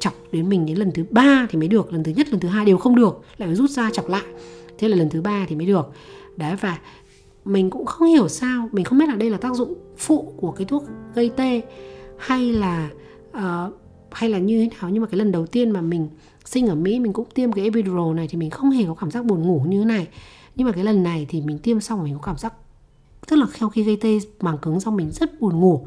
[0.01, 2.49] chọc đến mình đến lần thứ ba thì mới được lần thứ nhất lần thứ
[2.49, 4.23] hai đều không được lại phải rút ra chọc lại
[4.79, 5.92] thế là lần thứ ba thì mới được
[6.37, 6.79] đấy và
[7.46, 10.50] mình cũng không hiểu sao mình không biết là đây là tác dụng phụ của
[10.50, 11.62] cái thuốc gây tê
[12.18, 12.90] hay là
[13.37, 13.74] uh,
[14.11, 14.90] hay là như thế nào.
[14.90, 16.09] Nhưng mà cái lần đầu tiên mà mình
[16.44, 19.11] sinh ở Mỹ mình cũng tiêm cái epidural này thì mình không hề có cảm
[19.11, 20.09] giác buồn ngủ như thế này.
[20.54, 22.52] Nhưng mà cái lần này thì mình tiêm xong mình có cảm giác
[23.26, 25.87] tức là sau khi gây tê màng cứng xong mình rất buồn ngủ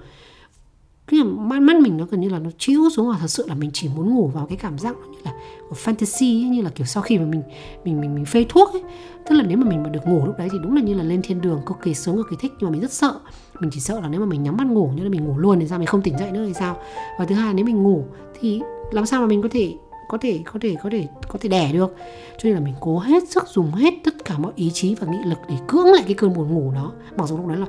[1.11, 3.55] cái mắt mắt mình nó gần như là nó chiếu xuống và thật sự là
[3.55, 5.33] mình chỉ muốn ngủ vào cái cảm giác như là
[5.69, 7.41] của fantasy ấy, như là kiểu sau khi mà mình
[7.85, 8.81] mình mình mình phê thuốc ấy.
[9.29, 11.03] Tức là nếu mà mình mà được ngủ lúc đấy thì đúng là như là
[11.03, 12.51] lên thiên đường cực kỳ sướng cực kỳ thích.
[12.59, 13.19] Nhưng mà mình rất sợ.
[13.59, 15.59] Mình chỉ sợ là nếu mà mình nhắm mắt ngủ như là mình ngủ luôn
[15.59, 16.77] thì sao mình không tỉnh dậy nữa thì sao?
[17.19, 18.03] Và thứ hai nếu mình ngủ
[18.39, 19.73] thì làm sao mà mình có thể
[20.09, 21.95] có thể có thể có thể có thể đẻ được.
[22.37, 25.07] Cho nên là mình cố hết sức dùng hết tất cả mọi ý chí và
[25.07, 26.91] nghị lực để cưỡng lại cái cơn buồn ngủ đó.
[27.17, 27.65] Mặc dù lúc đấy là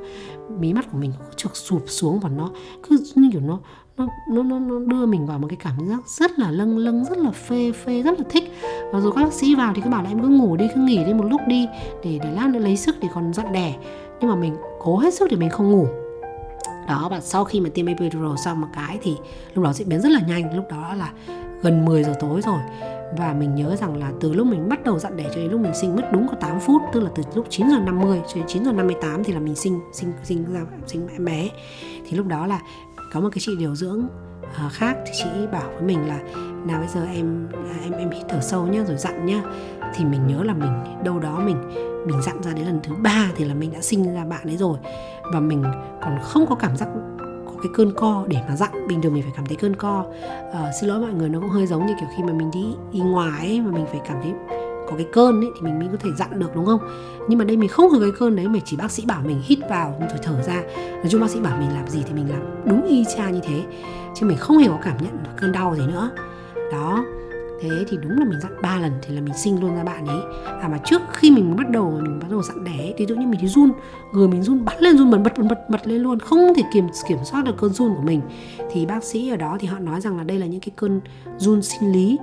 [0.58, 2.50] mí mắt của mình trượt sụp xuống và nó
[2.88, 3.58] cứ như kiểu nó
[3.96, 7.04] nó nó nó nó đưa mình vào một cái cảm giác rất là lâng lâng,
[7.04, 8.52] rất là phê phê, rất là thích.
[8.92, 10.80] Và rồi các bác sĩ vào thì cứ bảo là em cứ ngủ đi, cứ
[10.80, 11.66] nghỉ đi một lúc đi,
[12.04, 13.74] để để lát nữa lấy sức để còn dặn đẻ.
[14.20, 15.86] Nhưng mà mình cố hết sức để mình không ngủ.
[16.88, 19.16] Đó, và sau khi mà tiêm epidural xong một cái thì
[19.54, 20.56] lúc đó diễn biến rất là nhanh.
[20.56, 21.12] Lúc đó là
[21.62, 22.60] gần 10 giờ tối rồi.
[23.18, 25.60] Và mình nhớ rằng là từ lúc mình bắt đầu dặn đẻ cho đến lúc
[25.60, 28.34] mình sinh mất đúng có 8 phút tức là từ lúc 9 giờ 50 cho
[28.34, 31.48] đến 9 giờ 58 thì là mình sinh sinh sinh ra sinh em bé.
[32.08, 32.60] Thì lúc đó là
[33.12, 34.06] có một cái chị điều dưỡng
[34.66, 36.18] uh, khác thì chị bảo với mình là
[36.64, 39.42] nào bây giờ em à, em em hít thở sâu nhá rồi dặn nhá.
[39.94, 41.56] Thì mình nhớ là mình đâu đó mình
[42.06, 44.56] mình dặn ra đến lần thứ ba thì là mình đã sinh ra bạn ấy
[44.56, 44.78] rồi.
[45.32, 45.64] Và mình
[46.02, 46.88] còn không có cảm giác
[47.62, 48.88] cái cơn co để mà dặn.
[48.88, 50.04] Bình thường mình phải cảm thấy cơn co.
[50.50, 52.64] Uh, xin lỗi mọi người nó cũng hơi giống như kiểu khi mà mình đi
[52.92, 54.32] đi ngoài ấy, mà mình phải cảm thấy
[54.90, 56.80] có cái cơn ấy thì mình mới có thể dặn được đúng không?
[57.28, 59.40] Nhưng mà đây mình không có cái cơn đấy mà chỉ bác sĩ bảo mình
[59.44, 60.62] hít vào rồi thở ra.
[60.76, 63.40] Nói chung bác sĩ bảo mình làm gì thì mình làm đúng y chang như
[63.42, 63.62] thế.
[64.14, 66.10] Chứ mình không hề có cảm nhận cơn đau gì nữa.
[66.72, 67.04] Đó
[67.62, 70.06] thế thì đúng là mình dặn ba lần thì là mình sinh luôn ra bạn
[70.06, 70.20] ấy.
[70.62, 73.30] À mà trước khi mình bắt đầu mình bắt đầu dặn đẻ thì tự nhiên
[73.30, 73.70] mình thấy run,
[74.12, 76.86] người mình run bắn lên run bật bật bật bật lên luôn, không thể kiểm
[77.08, 78.20] kiểm soát được cơn run của mình.
[78.72, 81.00] Thì bác sĩ ở đó thì họ nói rằng là đây là những cái cơn
[81.38, 82.18] run sinh lý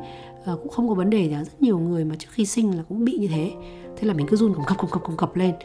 [0.48, 2.84] à, cũng không có vấn đề gì rất nhiều người mà trước khi sinh là
[2.90, 3.52] cũng bị như thế.
[3.98, 5.56] Thế là mình cứ run cùng cập cùng cập cùng cập lên.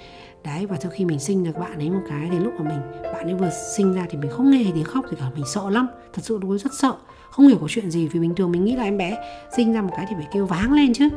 [0.45, 3.03] Đấy và sau khi mình sinh được bạn ấy một cái thì lúc mà mình
[3.13, 5.31] bạn ấy vừa sinh ra thì mình không nghe tiếng khóc thì cả.
[5.35, 5.87] Mình sợ lắm.
[6.13, 6.95] Thật sự tôi rất sợ.
[7.31, 9.17] Không hiểu có chuyện gì vì bình thường mình nghĩ là em bé
[9.57, 11.09] sinh ra một cái thì phải kêu váng lên chứ.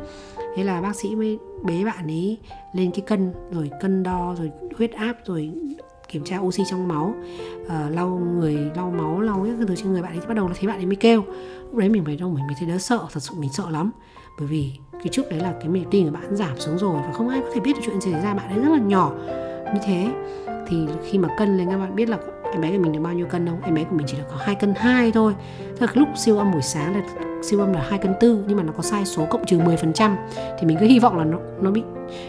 [0.56, 2.38] Thế là bác sĩ mới bế bạn ấy
[2.72, 5.52] lên cái cân rồi cân đo rồi huyết áp rồi
[6.08, 7.14] kiểm tra oxy trong máu.
[7.62, 10.54] Uh, lau người lau máu lau các thứ trên người bạn ấy bắt đầu là
[10.58, 11.22] thấy bạn ấy mới kêu.
[11.64, 13.90] Lúc đấy mình phải đâu mình mới thấy đỡ sợ thật sự mình sợ lắm.
[14.38, 17.12] Bởi vì cái trước đấy là cái nhịp tim của bạn giảm xuống rồi và
[17.12, 19.12] không ai có thể biết được chuyện gì xảy ra bạn ấy rất là nhỏ.
[19.74, 20.10] Như thế
[20.68, 22.18] thì khi mà cân lên các bạn biết là
[22.52, 23.60] em bé của mình được bao nhiêu cân không?
[23.62, 25.34] Em bé của mình chỉ được có hai cân hai thôi.
[25.78, 27.02] Tức là lúc siêu âm buổi sáng là
[27.42, 30.16] siêu âm là hai cân tư nhưng mà nó có sai số cộng trừ 10%
[30.58, 31.82] thì mình cứ hy vọng là nó nó bị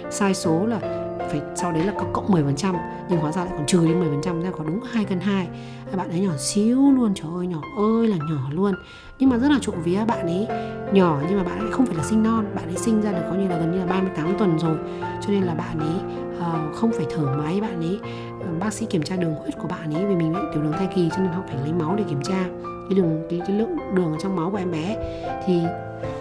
[0.09, 2.75] sai số là phải sau đấy là có cộng 10%
[3.09, 5.47] nhưng hóa ra lại còn trừ đi 10% ra có đúng hai cân hai.
[5.95, 8.73] Bạn ấy nhỏ xíu luôn, trời ơi, nhỏ ơi là nhỏ luôn.
[9.19, 10.47] Nhưng mà rất là trộm vía bạn ấy,
[10.93, 13.23] nhỏ nhưng mà bạn ấy không phải là sinh non, bạn ấy sinh ra được
[13.29, 14.77] có như là gần như là 38 tuần rồi.
[15.01, 17.99] Cho nên là bạn ấy uh, không phải thở máy bạn ấy.
[18.41, 20.73] Ờ, bác sĩ kiểm tra đường huyết của bạn ấy vì mình bị tiểu đường
[20.73, 22.45] thai kỳ cho nên họ phải lấy máu để kiểm tra.
[22.89, 24.97] Cái đường cái, cái lượng đường ở trong máu của em bé
[25.45, 25.61] thì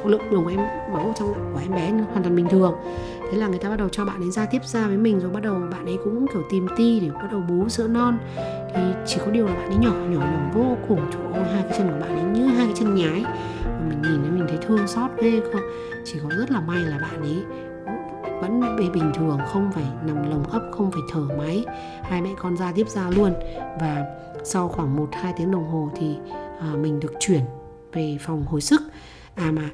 [0.04, 0.60] lượng đường của em
[0.92, 2.74] máu trong của em bé hoàn toàn bình thường.
[3.30, 5.30] Thế là người ta bắt đầu cho bạn ấy ra tiếp ra với mình rồi
[5.30, 8.18] bắt đầu bạn ấy cũng kiểu tìm ti để bắt đầu bú sữa non.
[8.74, 11.78] Thì chỉ có điều là bạn ấy nhỏ nhỏ nhỏ vô cùng chỗ hai cái
[11.78, 13.24] chân của bạn ấy như hai cái chân nhái.
[13.64, 15.58] Mà mình nhìn thấy mình thấy thương xót ghê cơ.
[16.04, 17.44] Chỉ có rất là may là bạn ấy
[18.40, 21.64] vẫn bị bình thường không phải nằm lồng ấp không phải thở máy.
[22.02, 23.32] Hai mẹ con ra tiếp ra luôn.
[23.80, 24.04] Và
[24.44, 26.16] sau khoảng 1 2 tiếng đồng hồ thì
[26.60, 27.40] à, mình được chuyển
[27.92, 28.82] về phòng hồi sức.
[29.34, 29.70] À mà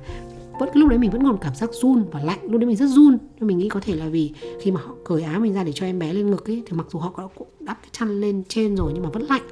[0.58, 2.86] vẫn lúc đấy mình vẫn còn cảm giác run và lạnh lúc đấy mình rất
[2.86, 3.18] run.
[3.38, 5.72] Nhưng mình nghĩ có thể là vì khi mà họ cởi áo mình ra để
[5.72, 7.24] cho em bé lên ngực ấy thì mặc dù họ đã
[7.60, 9.42] đắp cái chăn lên trên rồi nhưng mà vẫn lạnh.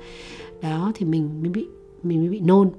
[0.62, 1.66] Đó thì mình mới bị
[2.02, 2.70] mình mới bị nôn.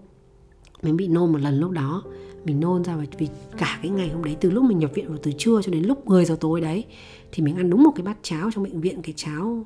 [0.81, 2.03] Mình bị nôn một lần lúc đó
[2.45, 3.27] mình nôn ra vì
[3.57, 5.83] cả cái ngày hôm đấy từ lúc mình nhập viện vào từ trưa cho đến
[5.83, 6.85] lúc 10 giờ tối đấy
[7.31, 9.65] thì mình ăn đúng một cái bát cháo trong bệnh viện cái cháo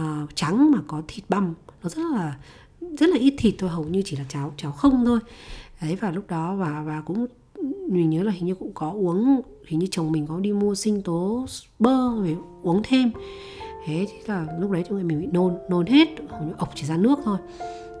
[0.00, 1.54] uh, trắng mà có thịt băm.
[1.82, 2.36] Nó rất là
[2.98, 5.18] rất là ít thịt thôi hầu như chỉ là cháo cháo không thôi.
[5.82, 7.26] Đấy và lúc đó và và cũng
[7.88, 10.74] mình nhớ là hình như cũng có uống hình như chồng mình có đi mua
[10.74, 11.46] sinh tố
[11.78, 13.10] bơ để uống thêm.
[13.86, 16.86] Thế thì là lúc đấy chúng mình bị nôn nôn hết hầu như ộc chỉ
[16.86, 17.38] ra nước thôi.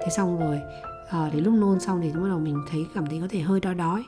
[0.00, 0.58] Thế xong rồi
[1.12, 3.60] à, đến lúc nôn xong thì bắt đầu mình thấy cảm thấy có thể hơi
[3.60, 4.04] đói đói.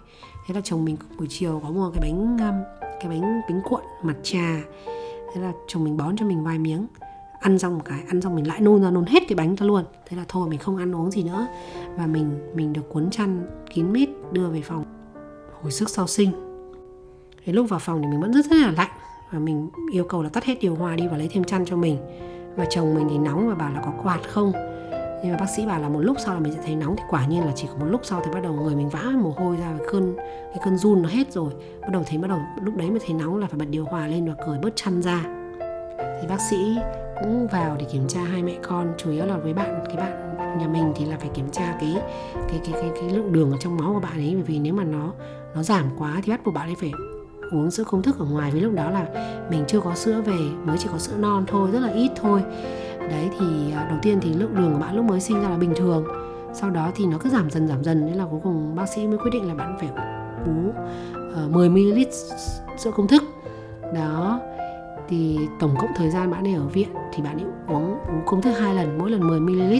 [0.46, 3.80] Thế là chồng mình buổi chiều có mua cái bánh um, cái bánh bánh cuộn
[4.02, 4.60] mặt trà.
[5.34, 6.86] Thế là chồng mình bón cho mình vài miếng.
[7.40, 9.66] Ăn xong một cái ăn xong mình lại nôn ra nôn hết cái bánh ra
[9.66, 9.84] luôn.
[10.08, 11.46] Thế là thôi mình không ăn uống gì nữa.
[11.96, 14.84] Và mình mình được cuốn chăn kín mít đưa về phòng
[15.62, 16.32] hồi sức sau sinh.
[17.44, 18.90] Thế lúc vào phòng thì mình vẫn rất rất là lạnh.
[19.32, 21.76] Và mình yêu cầu là tắt hết điều hòa đi và lấy thêm chăn cho
[21.76, 21.98] mình.
[22.56, 24.52] Và chồng mình thì nóng và bảo là có quạt không?
[25.24, 27.02] Nhưng mà bác sĩ bảo là một lúc sau là mình sẽ thấy nóng thì
[27.10, 29.34] quả nhiên là chỉ có một lúc sau thì bắt đầu người mình vã mồ
[29.36, 31.52] hôi ra và cơn cái cơn run nó hết rồi.
[31.80, 34.06] Bắt đầu thấy bắt đầu lúc đấy mới thấy nóng là phải bật điều hòa
[34.06, 35.20] lên và cởi bớt chăn ra.
[36.20, 36.76] Thì bác sĩ
[37.22, 40.36] cũng vào để kiểm tra hai mẹ con chủ yếu là với bạn cái bạn
[40.58, 41.96] nhà mình thì là phải kiểm tra cái
[42.34, 44.74] cái cái cái, cái lượng đường ở trong máu của bạn ấy bởi vì nếu
[44.74, 45.12] mà nó
[45.54, 46.92] nó giảm quá thì bắt buộc bạn ấy phải
[47.52, 48.50] uống sữa công thức ở ngoài.
[48.50, 49.06] Vì lúc đó là
[49.50, 52.42] mình chưa có sữa về mới chỉ có sữa non thôi rất là ít thôi
[53.10, 55.56] đấy thì à, đầu tiên thì lượng đường của bạn lúc mới sinh ra là
[55.56, 56.04] bình thường.
[56.54, 59.06] Sau đó thì nó cứ giảm dần giảm dần nên là cuối cùng bác sĩ
[59.06, 59.88] mới quyết định là bạn phải
[60.46, 60.72] bú
[61.44, 61.98] uh, 10 ml
[62.78, 63.22] sữa công thức.
[63.94, 64.40] Đó
[65.08, 68.42] thì tổng cộng thời gian bạn ấy ở viện thì bạn ấy uống uống công
[68.42, 69.74] thức hai lần mỗi lần 10 ml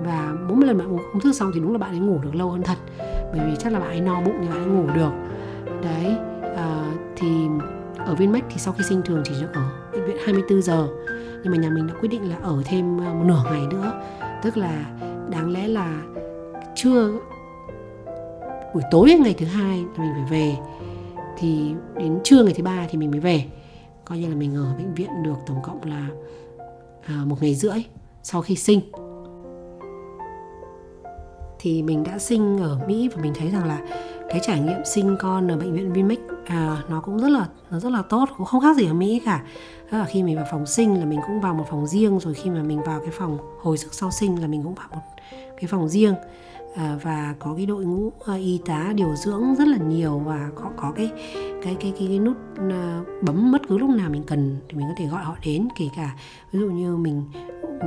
[0.00, 2.34] và 40 lần bạn uống công thức xong thì đúng là bạn ấy ngủ được
[2.34, 2.78] lâu hơn thật
[3.32, 5.10] bởi vì chắc là bạn ấy no bụng thì bạn ấy ngủ được.
[5.82, 6.16] Đấy
[6.52, 7.28] uh, thì
[7.98, 10.88] ở Vinmec thì sau khi sinh thường chỉ được ở bệnh viện 24 giờ
[11.46, 13.92] nhưng mà nhà mình đã quyết định là ở thêm ờ, một nửa ngày nữa.
[14.42, 14.86] Tức là
[15.30, 16.02] đáng lẽ là
[16.74, 17.12] trưa
[18.74, 20.56] buổi tối ngày thứ hai là mình phải về.
[21.38, 23.44] Thì đến trưa ngày thứ ba thì mình mới về.
[24.04, 26.08] Coi như là mình ở bệnh viện được tổng cộng là
[27.06, 27.84] à, một ngày rưỡi
[28.22, 28.80] sau khi sinh.
[31.58, 33.78] Thì mình đã sinh ở Mỹ và mình thấy rằng là
[34.28, 37.80] cái trải nghiệm sinh con ở bệnh viện Vinmec à, nó cũng rất là nó
[37.80, 39.42] rất là tốt cũng không khác gì ở Mỹ cả.
[39.90, 42.34] Tức là khi mình vào phòng sinh là mình cũng vào một phòng riêng rồi
[42.34, 45.02] khi mà mình vào cái phòng hồi sức sau sinh là mình cũng vào một
[45.56, 46.14] cái phòng riêng.
[46.76, 50.50] À, và có cái đội ngũ à, y tá điều dưỡng rất là nhiều và
[50.54, 52.36] có có cái cái cái cái, cái nút
[52.70, 55.68] à, bấm bất cứ lúc nào mình cần thì mình có thể gọi họ đến
[55.78, 56.14] kể cả
[56.52, 57.22] ví dụ như mình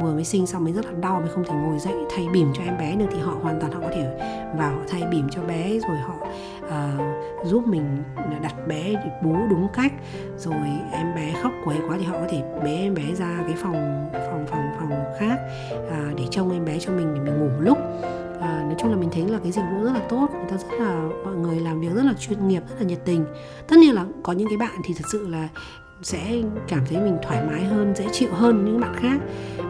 [0.02, 2.48] vừa mới sinh xong mới rất là đau mới không thể ngồi dậy thay bỉm
[2.54, 4.18] cho em bé được thì họ hoàn toàn họ có thể
[4.58, 6.28] vào họ thay bỉm cho bé rồi họ
[6.70, 8.04] uh, giúp mình
[8.42, 9.94] đặt bé bú đúng cách.
[10.38, 13.56] Rồi em bé khóc quấy quá thì họ có thể bế em bé ra cái
[13.58, 15.40] phòng phòng phòng phòng khác
[15.76, 17.78] uh, để trông em bé cho mình để mình ngủ một lúc.
[18.42, 20.58] À, nói chung là mình thấy là cái dịch vụ rất là tốt người ta
[20.58, 23.26] rất là mọi người làm việc rất là chuyên nghiệp rất là nhiệt tình.
[23.68, 25.48] Tất nhiên là có những cái bạn thì thật sự là
[26.02, 29.18] sẽ cảm thấy mình thoải mái hơn dễ chịu hơn những bạn khác.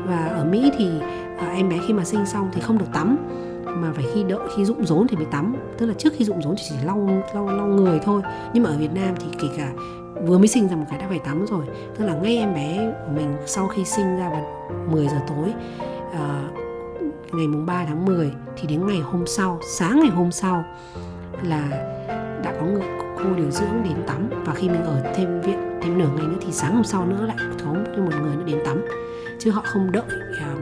[0.06, 0.90] Và ở mỹ thì
[1.40, 3.18] à, em bé khi mà sinh xong thì không được tắm
[3.76, 5.56] mà phải khi đợi khi rụng rốn thì mới tắm.
[5.78, 8.22] Tức là trước khi rụng rốn thì chỉ lau lau lau người thôi.
[8.54, 9.72] Nhưng mà ở Việt Nam thì kể cả
[10.28, 11.66] vừa mới sinh ra một cái đã phải tắm rồi.
[11.98, 14.46] Tức là ngay em bé của mình sau khi sinh ra vào
[14.92, 15.54] 10 giờ tối
[16.14, 16.50] à,
[17.32, 20.64] ngày mùng 3 tháng 10 thì đến ngày hôm sau sáng ngày hôm sau
[21.44, 21.70] là
[22.44, 22.84] đã có người
[23.18, 24.30] cô điều dưỡng đến tắm.
[24.46, 27.26] Và khi mình ở thêm viện thêm nửa ngày nữa thì sáng hôm sau nữa
[27.26, 28.86] lại có thêm một người nữa đến tắm.
[29.40, 30.60] Chứ họ không đợi uh,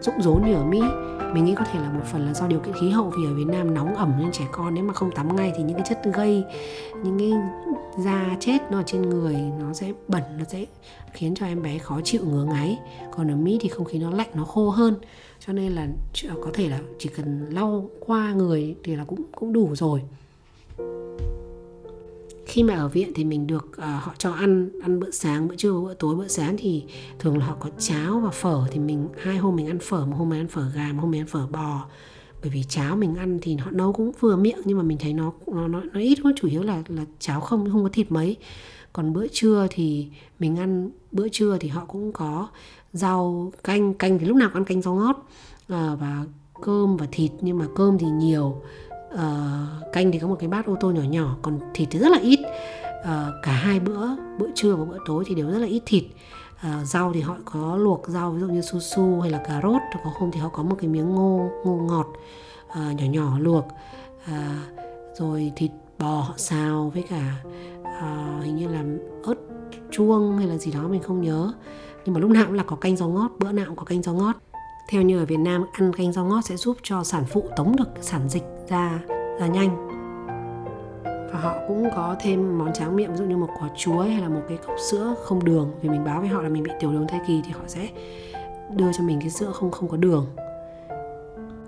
[0.00, 0.82] rụng rốn như ở Mỹ
[1.34, 3.34] mình nghĩ có thể là một phần là do điều kiện khí hậu, vì ở
[3.34, 5.86] Việt Nam nóng ẩm nên trẻ con nếu mà không tắm ngay thì những cái
[5.88, 6.44] chất gây,
[7.04, 7.32] những cái
[8.04, 10.64] da chết nó ở trên người nó sẽ bẩn, nó sẽ
[11.12, 12.78] khiến cho em bé khó chịu, ngứa ngáy.
[13.10, 14.94] Còn ở Mỹ thì không khí nó lạnh, nó khô hơn.
[15.46, 15.88] Cho nên là
[16.42, 20.02] có thể là chỉ cần lau qua người thì là cũng cũng đủ rồi
[22.46, 25.56] khi mà ở viện thì mình được uh, họ cho ăn ăn bữa sáng bữa
[25.56, 26.84] trưa bữa tối bữa sáng thì
[27.18, 30.16] thường là họ có cháo và phở thì mình hai hôm mình ăn phở một
[30.16, 31.86] hôm mình ăn phở gà một hôm mình ăn phở bò.
[32.42, 35.12] Bởi vì cháo mình ăn thì họ nấu cũng vừa miệng nhưng mà mình thấy
[35.12, 38.12] nó nó nó, nó ít quá chủ yếu là là cháo không không có thịt
[38.12, 38.36] mấy.
[38.92, 42.48] Còn bữa trưa thì mình ăn bữa trưa thì họ cũng có
[42.92, 45.16] rau canh canh thì lúc nào cũng ăn canh rau ngót
[45.68, 46.24] à, và
[46.62, 48.62] cơm và thịt nhưng mà cơm thì nhiều.
[49.14, 52.08] Uh, canh thì có một cái bát ô tô nhỏ nhỏ còn thịt thì rất
[52.08, 52.33] là ít.
[53.04, 54.06] Ờ, cả hai bữa
[54.38, 56.04] bữa trưa và bữa tối thì đều rất là ít thịt.
[56.60, 59.60] À, rau thì họ có luộc rau ví dụ như su su hay là cà
[59.62, 62.06] rốt có hôm thì họ có một cái miếng ngô ngô ngọt
[62.68, 63.68] à, nhỏ nhỏ luộc.
[64.26, 64.62] À,
[65.14, 67.34] rồi thịt bò họ xào với cả
[67.84, 68.84] à, hình như là
[69.24, 69.34] ớt
[69.90, 71.52] chuông hay là gì đó mình không nhớ.
[72.04, 74.02] Nhưng mà lúc nào cũng là có canh rau ngót bữa nào cũng có canh
[74.02, 74.36] rau ngót.
[74.88, 77.76] Theo như ở Việt Nam ăn canh rau ngót sẽ giúp cho sản phụ tống
[77.76, 79.00] được sản dịch ra
[79.40, 79.93] ra nhanh
[81.34, 84.22] và họ cũng có thêm món tráng miệng, ví dụ như một quả chuối hay
[84.22, 85.72] là một cái cốc sữa không đường.
[85.80, 87.88] Vì mình báo với họ là mình bị tiểu đường thai kỳ thì họ sẽ
[88.70, 90.26] đưa cho mình cái sữa không không có đường.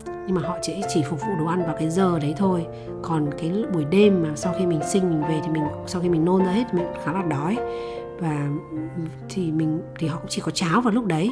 [0.07, 2.67] Nhưng mà họ chỉ chỉ phục vụ đồ ăn vào cái giờ đấy thôi.
[3.03, 6.09] Còn cái buổi đêm mà sau khi mình sinh, mình về thì mình, sau khi
[6.09, 7.57] mình nôn ra hết mình khá là đói.
[8.21, 8.49] Và
[9.29, 11.31] thì mình, thì họ cũng chỉ có cháo vào lúc đấy.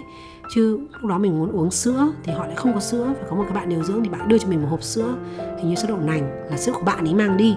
[0.54, 3.14] Chứ lúc đó mình muốn uống sữa thì họ lại không có sữa.
[3.20, 5.14] Và có một cái bạn điều dưỡng thì bạn đưa cho mình một hộp sữa
[5.58, 7.56] hình như sữa đậu nành là sữa của bạn ấy mang đi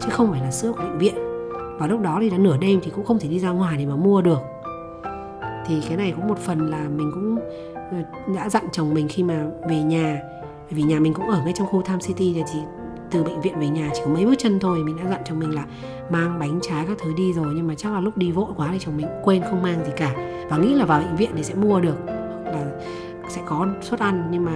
[0.00, 1.14] chứ không phải là sữa của bệnh viện.
[1.78, 3.86] Và lúc đó thì đã nửa đêm thì cũng không thể đi ra ngoài để
[3.86, 4.38] mà mua được.
[5.66, 7.38] Thì cái này cũng một phần là mình cũng
[7.74, 7.96] ờ,
[8.34, 10.20] đã dặn chồng mình khi mà về nhà.
[10.70, 12.58] Vì nhà mình cũng ở ngay trong khu Tham City thì
[13.10, 14.78] từ bệnh viện về nhà chỉ có mấy bước chân thôi.
[14.84, 15.64] Mình đã dặn chồng mình là
[16.10, 17.52] mang bánh trái các thứ đi rồi.
[17.56, 19.92] Nhưng mà chắc là lúc đi vội quá thì chồng mình quên không mang gì
[19.96, 20.14] cả.
[20.50, 21.96] Và nghĩ là vào bệnh viện thì sẽ mua được.
[22.44, 22.64] Là
[23.28, 24.28] sẽ có suất ăn.
[24.30, 24.52] Nhưng mà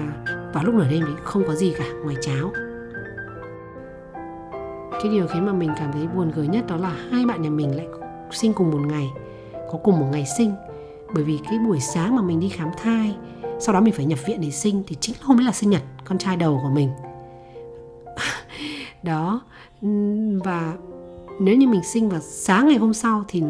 [0.53, 2.51] vào lúc nửa đêm thì không có gì cả, ngoài cháo
[5.03, 7.51] cái điều khiến mà mình cảm thấy buồn cười nhất đó là hai bạn nhà
[7.51, 7.87] mình lại
[8.31, 9.11] sinh cùng một ngày,
[9.73, 10.53] có cùng một ngày sinh.
[11.15, 13.17] Bởi vì cái buổi sáng mà mình đi khám thai,
[13.61, 15.83] sau đó mình phải nhập viện để sinh thì chính hôm ấy là sinh nhật
[16.05, 16.91] con trai đầu của mình.
[19.03, 19.41] Đó,
[20.45, 20.75] và
[21.41, 23.41] nếu như mình sinh vào sáng ngày hôm sau thì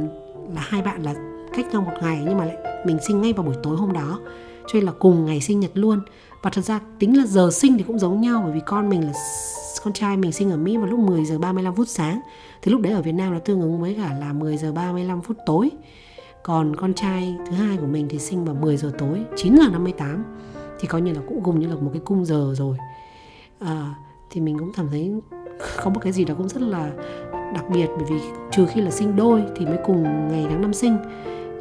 [0.55, 1.15] là hai bạn là
[1.55, 4.21] cách nhau một ngày nhưng mà lại mình sinh ngay vào buổi tối hôm đó.
[4.67, 6.01] Cho nên là cùng ngày sinh nhật luôn.
[6.43, 9.07] Và thật ra tính là giờ sinh thì cũng giống nhau bởi vì con mình
[9.07, 9.13] là
[9.85, 12.21] con trai mình sinh ở Mỹ vào lúc 10 giờ 35 phút sáng.
[12.63, 15.23] Thì lúc đấy ở Việt Nam nó tương ứng với cả là 10 giờ 35
[15.23, 15.71] phút tối.
[16.43, 19.69] Còn con trai thứ hai của mình thì sinh vào 10 giờ tối 9 giờ
[19.73, 20.25] 58
[20.81, 22.77] thì coi như là cũng cùng như là một cái cung giờ rồi.
[23.59, 23.95] À,
[24.31, 25.13] thì mình cũng cảm thấy
[25.83, 26.91] có một cái gì đó cũng rất là
[27.55, 27.87] đặc biệt.
[27.97, 28.17] Bởi vì
[28.51, 30.97] trừ khi là sinh đôi thì mới cùng ngày tháng năm sinh.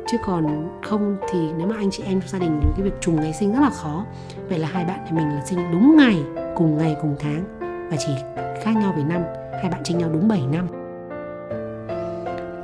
[0.08, 3.02] Chứ còn không thì nếu mà anh chị em trong gia đình thì cái việc
[3.02, 4.06] trùng ngày sinh rất là khó.
[4.50, 6.24] Vậy là hai bạn nhà mình là sinh đúng ngày
[6.56, 7.61] cùng ngày cùng tháng
[7.92, 8.12] và chỉ
[8.64, 9.22] khác nhau về năm.
[9.52, 10.68] Hai bạn tranh nhau đúng 7 năm.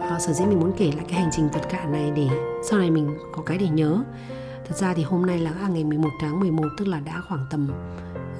[0.01, 2.27] À, sở dĩ mình muốn kể lại cái hành trình vật cạn này để
[2.63, 4.03] sau này mình có cái để nhớ.
[4.67, 7.45] Thật ra thì hôm nay là à, ngày 11 tháng 11 tức là đã khoảng
[7.49, 7.67] tầm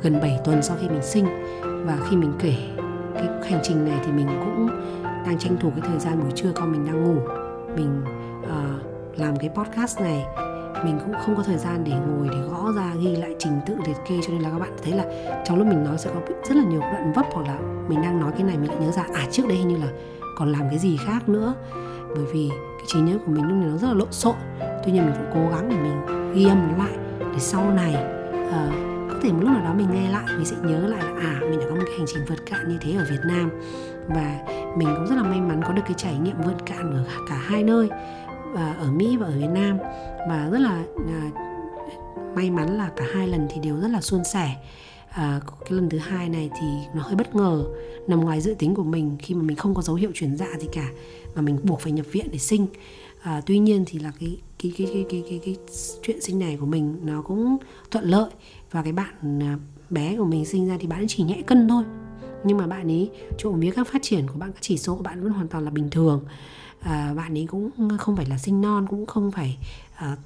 [0.01, 1.25] gần 7 tuần sau khi mình sinh.
[1.61, 2.55] Và khi mình kể
[3.15, 4.67] cái hành trình này thì mình cũng
[5.25, 7.21] đang tranh thủ cái thời gian buổi trưa con mình đang ngủ.
[7.75, 8.03] Mình
[8.43, 10.25] uh, làm cái podcast này
[10.85, 13.75] mình cũng không có thời gian để ngồi để gõ ra ghi lại trình tự
[13.87, 15.05] liệt kê cho nên là các bạn thấy là
[15.45, 18.19] trong lúc mình nói sẽ có rất là nhiều đoạn vấp hoặc là mình đang
[18.19, 19.87] nói cái này mình lại nhớ ra à trước đây hình như là
[20.37, 21.53] còn làm cái gì khác nữa.
[22.15, 24.35] Bởi vì cái trí nhớ của mình lúc này nó rất là lộn xộn.
[24.59, 27.95] Tuy nhiên mình cũng cố gắng để mình ghi âm nó lại để sau này
[28.47, 28.73] uh,
[29.09, 31.39] có thể một lúc nào đó mình nghe lại mình sẽ nhớ lại là à
[31.41, 33.49] mình đã có một cái hành trình vượt cạn như thế ở Việt Nam.
[34.07, 34.39] Và
[34.77, 37.35] mình cũng rất là may mắn có được cái trải nghiệm vượt cạn ở cả
[37.35, 37.89] hai nơi
[38.53, 39.77] và ở Mỹ và ở Việt Nam.
[40.29, 41.31] Và rất là à,
[42.35, 44.55] may mắn là cả hai lần thì đều rất là suôn sẻ.
[45.09, 47.63] À, cái lần thứ hai này thì nó hơi bất ngờ
[48.07, 49.17] nằm ngoài dự tính của mình.
[49.19, 50.89] Khi mà mình không có dấu hiệu chuyển dạ gì cả
[51.35, 52.67] mà mình buộc phải nhập viện để sinh.
[53.21, 55.57] À, tuy nhiên thì là cái cái cái cái cái cái, cái
[56.01, 57.57] chuyện sinh này của mình nó cũng
[57.91, 58.29] thuận lợi.
[58.71, 59.57] Và cái bạn à,
[59.89, 61.83] bé của mình sinh ra thì bạn chỉ nhẹ cân thôi.
[62.43, 65.03] Nhưng mà bạn ấy trộm vía các phát triển của bạn các chỉ số của
[65.03, 66.25] bạn vẫn hoàn toàn là bình thường
[66.81, 69.57] à, bạn ấy cũng không phải là sinh non cũng không phải
[69.95, 70.17] à,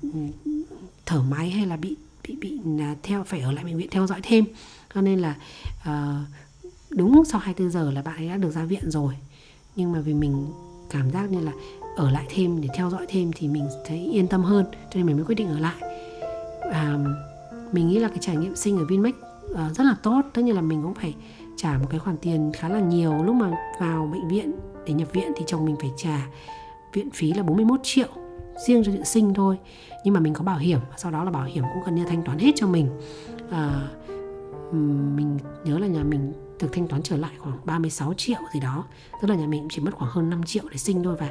[1.06, 1.96] thở máy hay là bị
[2.28, 4.46] bị bị à, theo phải ở lại bệnh viện theo dõi thêm.
[4.94, 5.36] Cho nên là
[5.84, 6.26] à,
[6.90, 9.14] đúng sau 24 giờ là bạn ấy đã được ra viện rồi.
[9.76, 10.48] Nhưng mà vì mình
[10.90, 11.52] cảm giác như là
[11.96, 15.06] ở lại thêm để theo dõi thêm thì mình thấy yên tâm hơn cho nên
[15.06, 15.76] mình mới quyết định ở lại.
[16.72, 16.98] À,
[17.72, 19.16] mình nghĩ là cái trải nghiệm sinh ở Vinmec
[19.52, 20.22] uh, rất là tốt.
[20.34, 21.16] Tất nhiên là mình cũng phải
[21.62, 24.52] trả một cái khoản tiền khá là nhiều lúc mà vào bệnh viện
[24.86, 26.28] để nhập viện thì chồng mình phải trả
[26.94, 28.08] viện phí là 41 triệu
[28.68, 29.58] riêng cho chuyện sinh thôi.
[30.04, 32.24] Nhưng mà mình có bảo hiểm sau đó là bảo hiểm cũng gần như thanh
[32.24, 32.90] toán hết cho mình.
[33.50, 33.88] À,
[35.16, 38.84] mình nhớ là nhà mình được thanh toán trở lại khoảng 36 triệu gì đó.
[39.22, 41.30] Tức là nhà mình chỉ mất khoảng hơn 5 triệu để sinh thôi và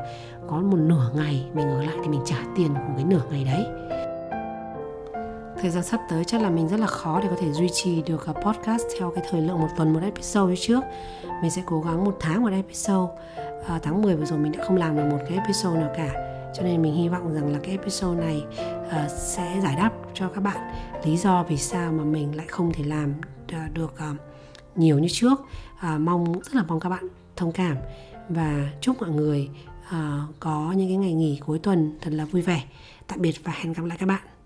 [0.49, 3.45] có một nửa ngày mình ở lại thì mình trả tiền của cái nửa ngày
[3.45, 3.64] đấy
[5.61, 8.03] thời gian sắp tới chắc là mình rất là khó để có thể duy trì
[8.03, 10.85] được à, podcast theo cái thời lượng một tuần một episode như trước.
[11.42, 13.12] Mình sẽ cố gắng một tháng một episode.
[13.66, 16.11] À, tháng 10 vừa rồi mình đã không làm được một cái episode nào cả.
[16.55, 18.44] Cho nên mình hy vọng rằng là cái episode này
[18.87, 22.73] uh, sẽ giải đáp cho các bạn lý do vì sao mà mình lại không
[22.73, 24.16] thể làm uh, được uh,
[24.77, 25.40] nhiều như trước.
[25.94, 27.77] Uh, mong rất là mong các bạn thông cảm.
[28.29, 29.49] Và chúc mọi người
[29.87, 29.94] uh,
[30.40, 32.62] có những cái ngày nghỉ cuối tuần thật là vui vẻ.
[33.07, 34.39] Tạm biệt và hẹn gặp lại các bạn.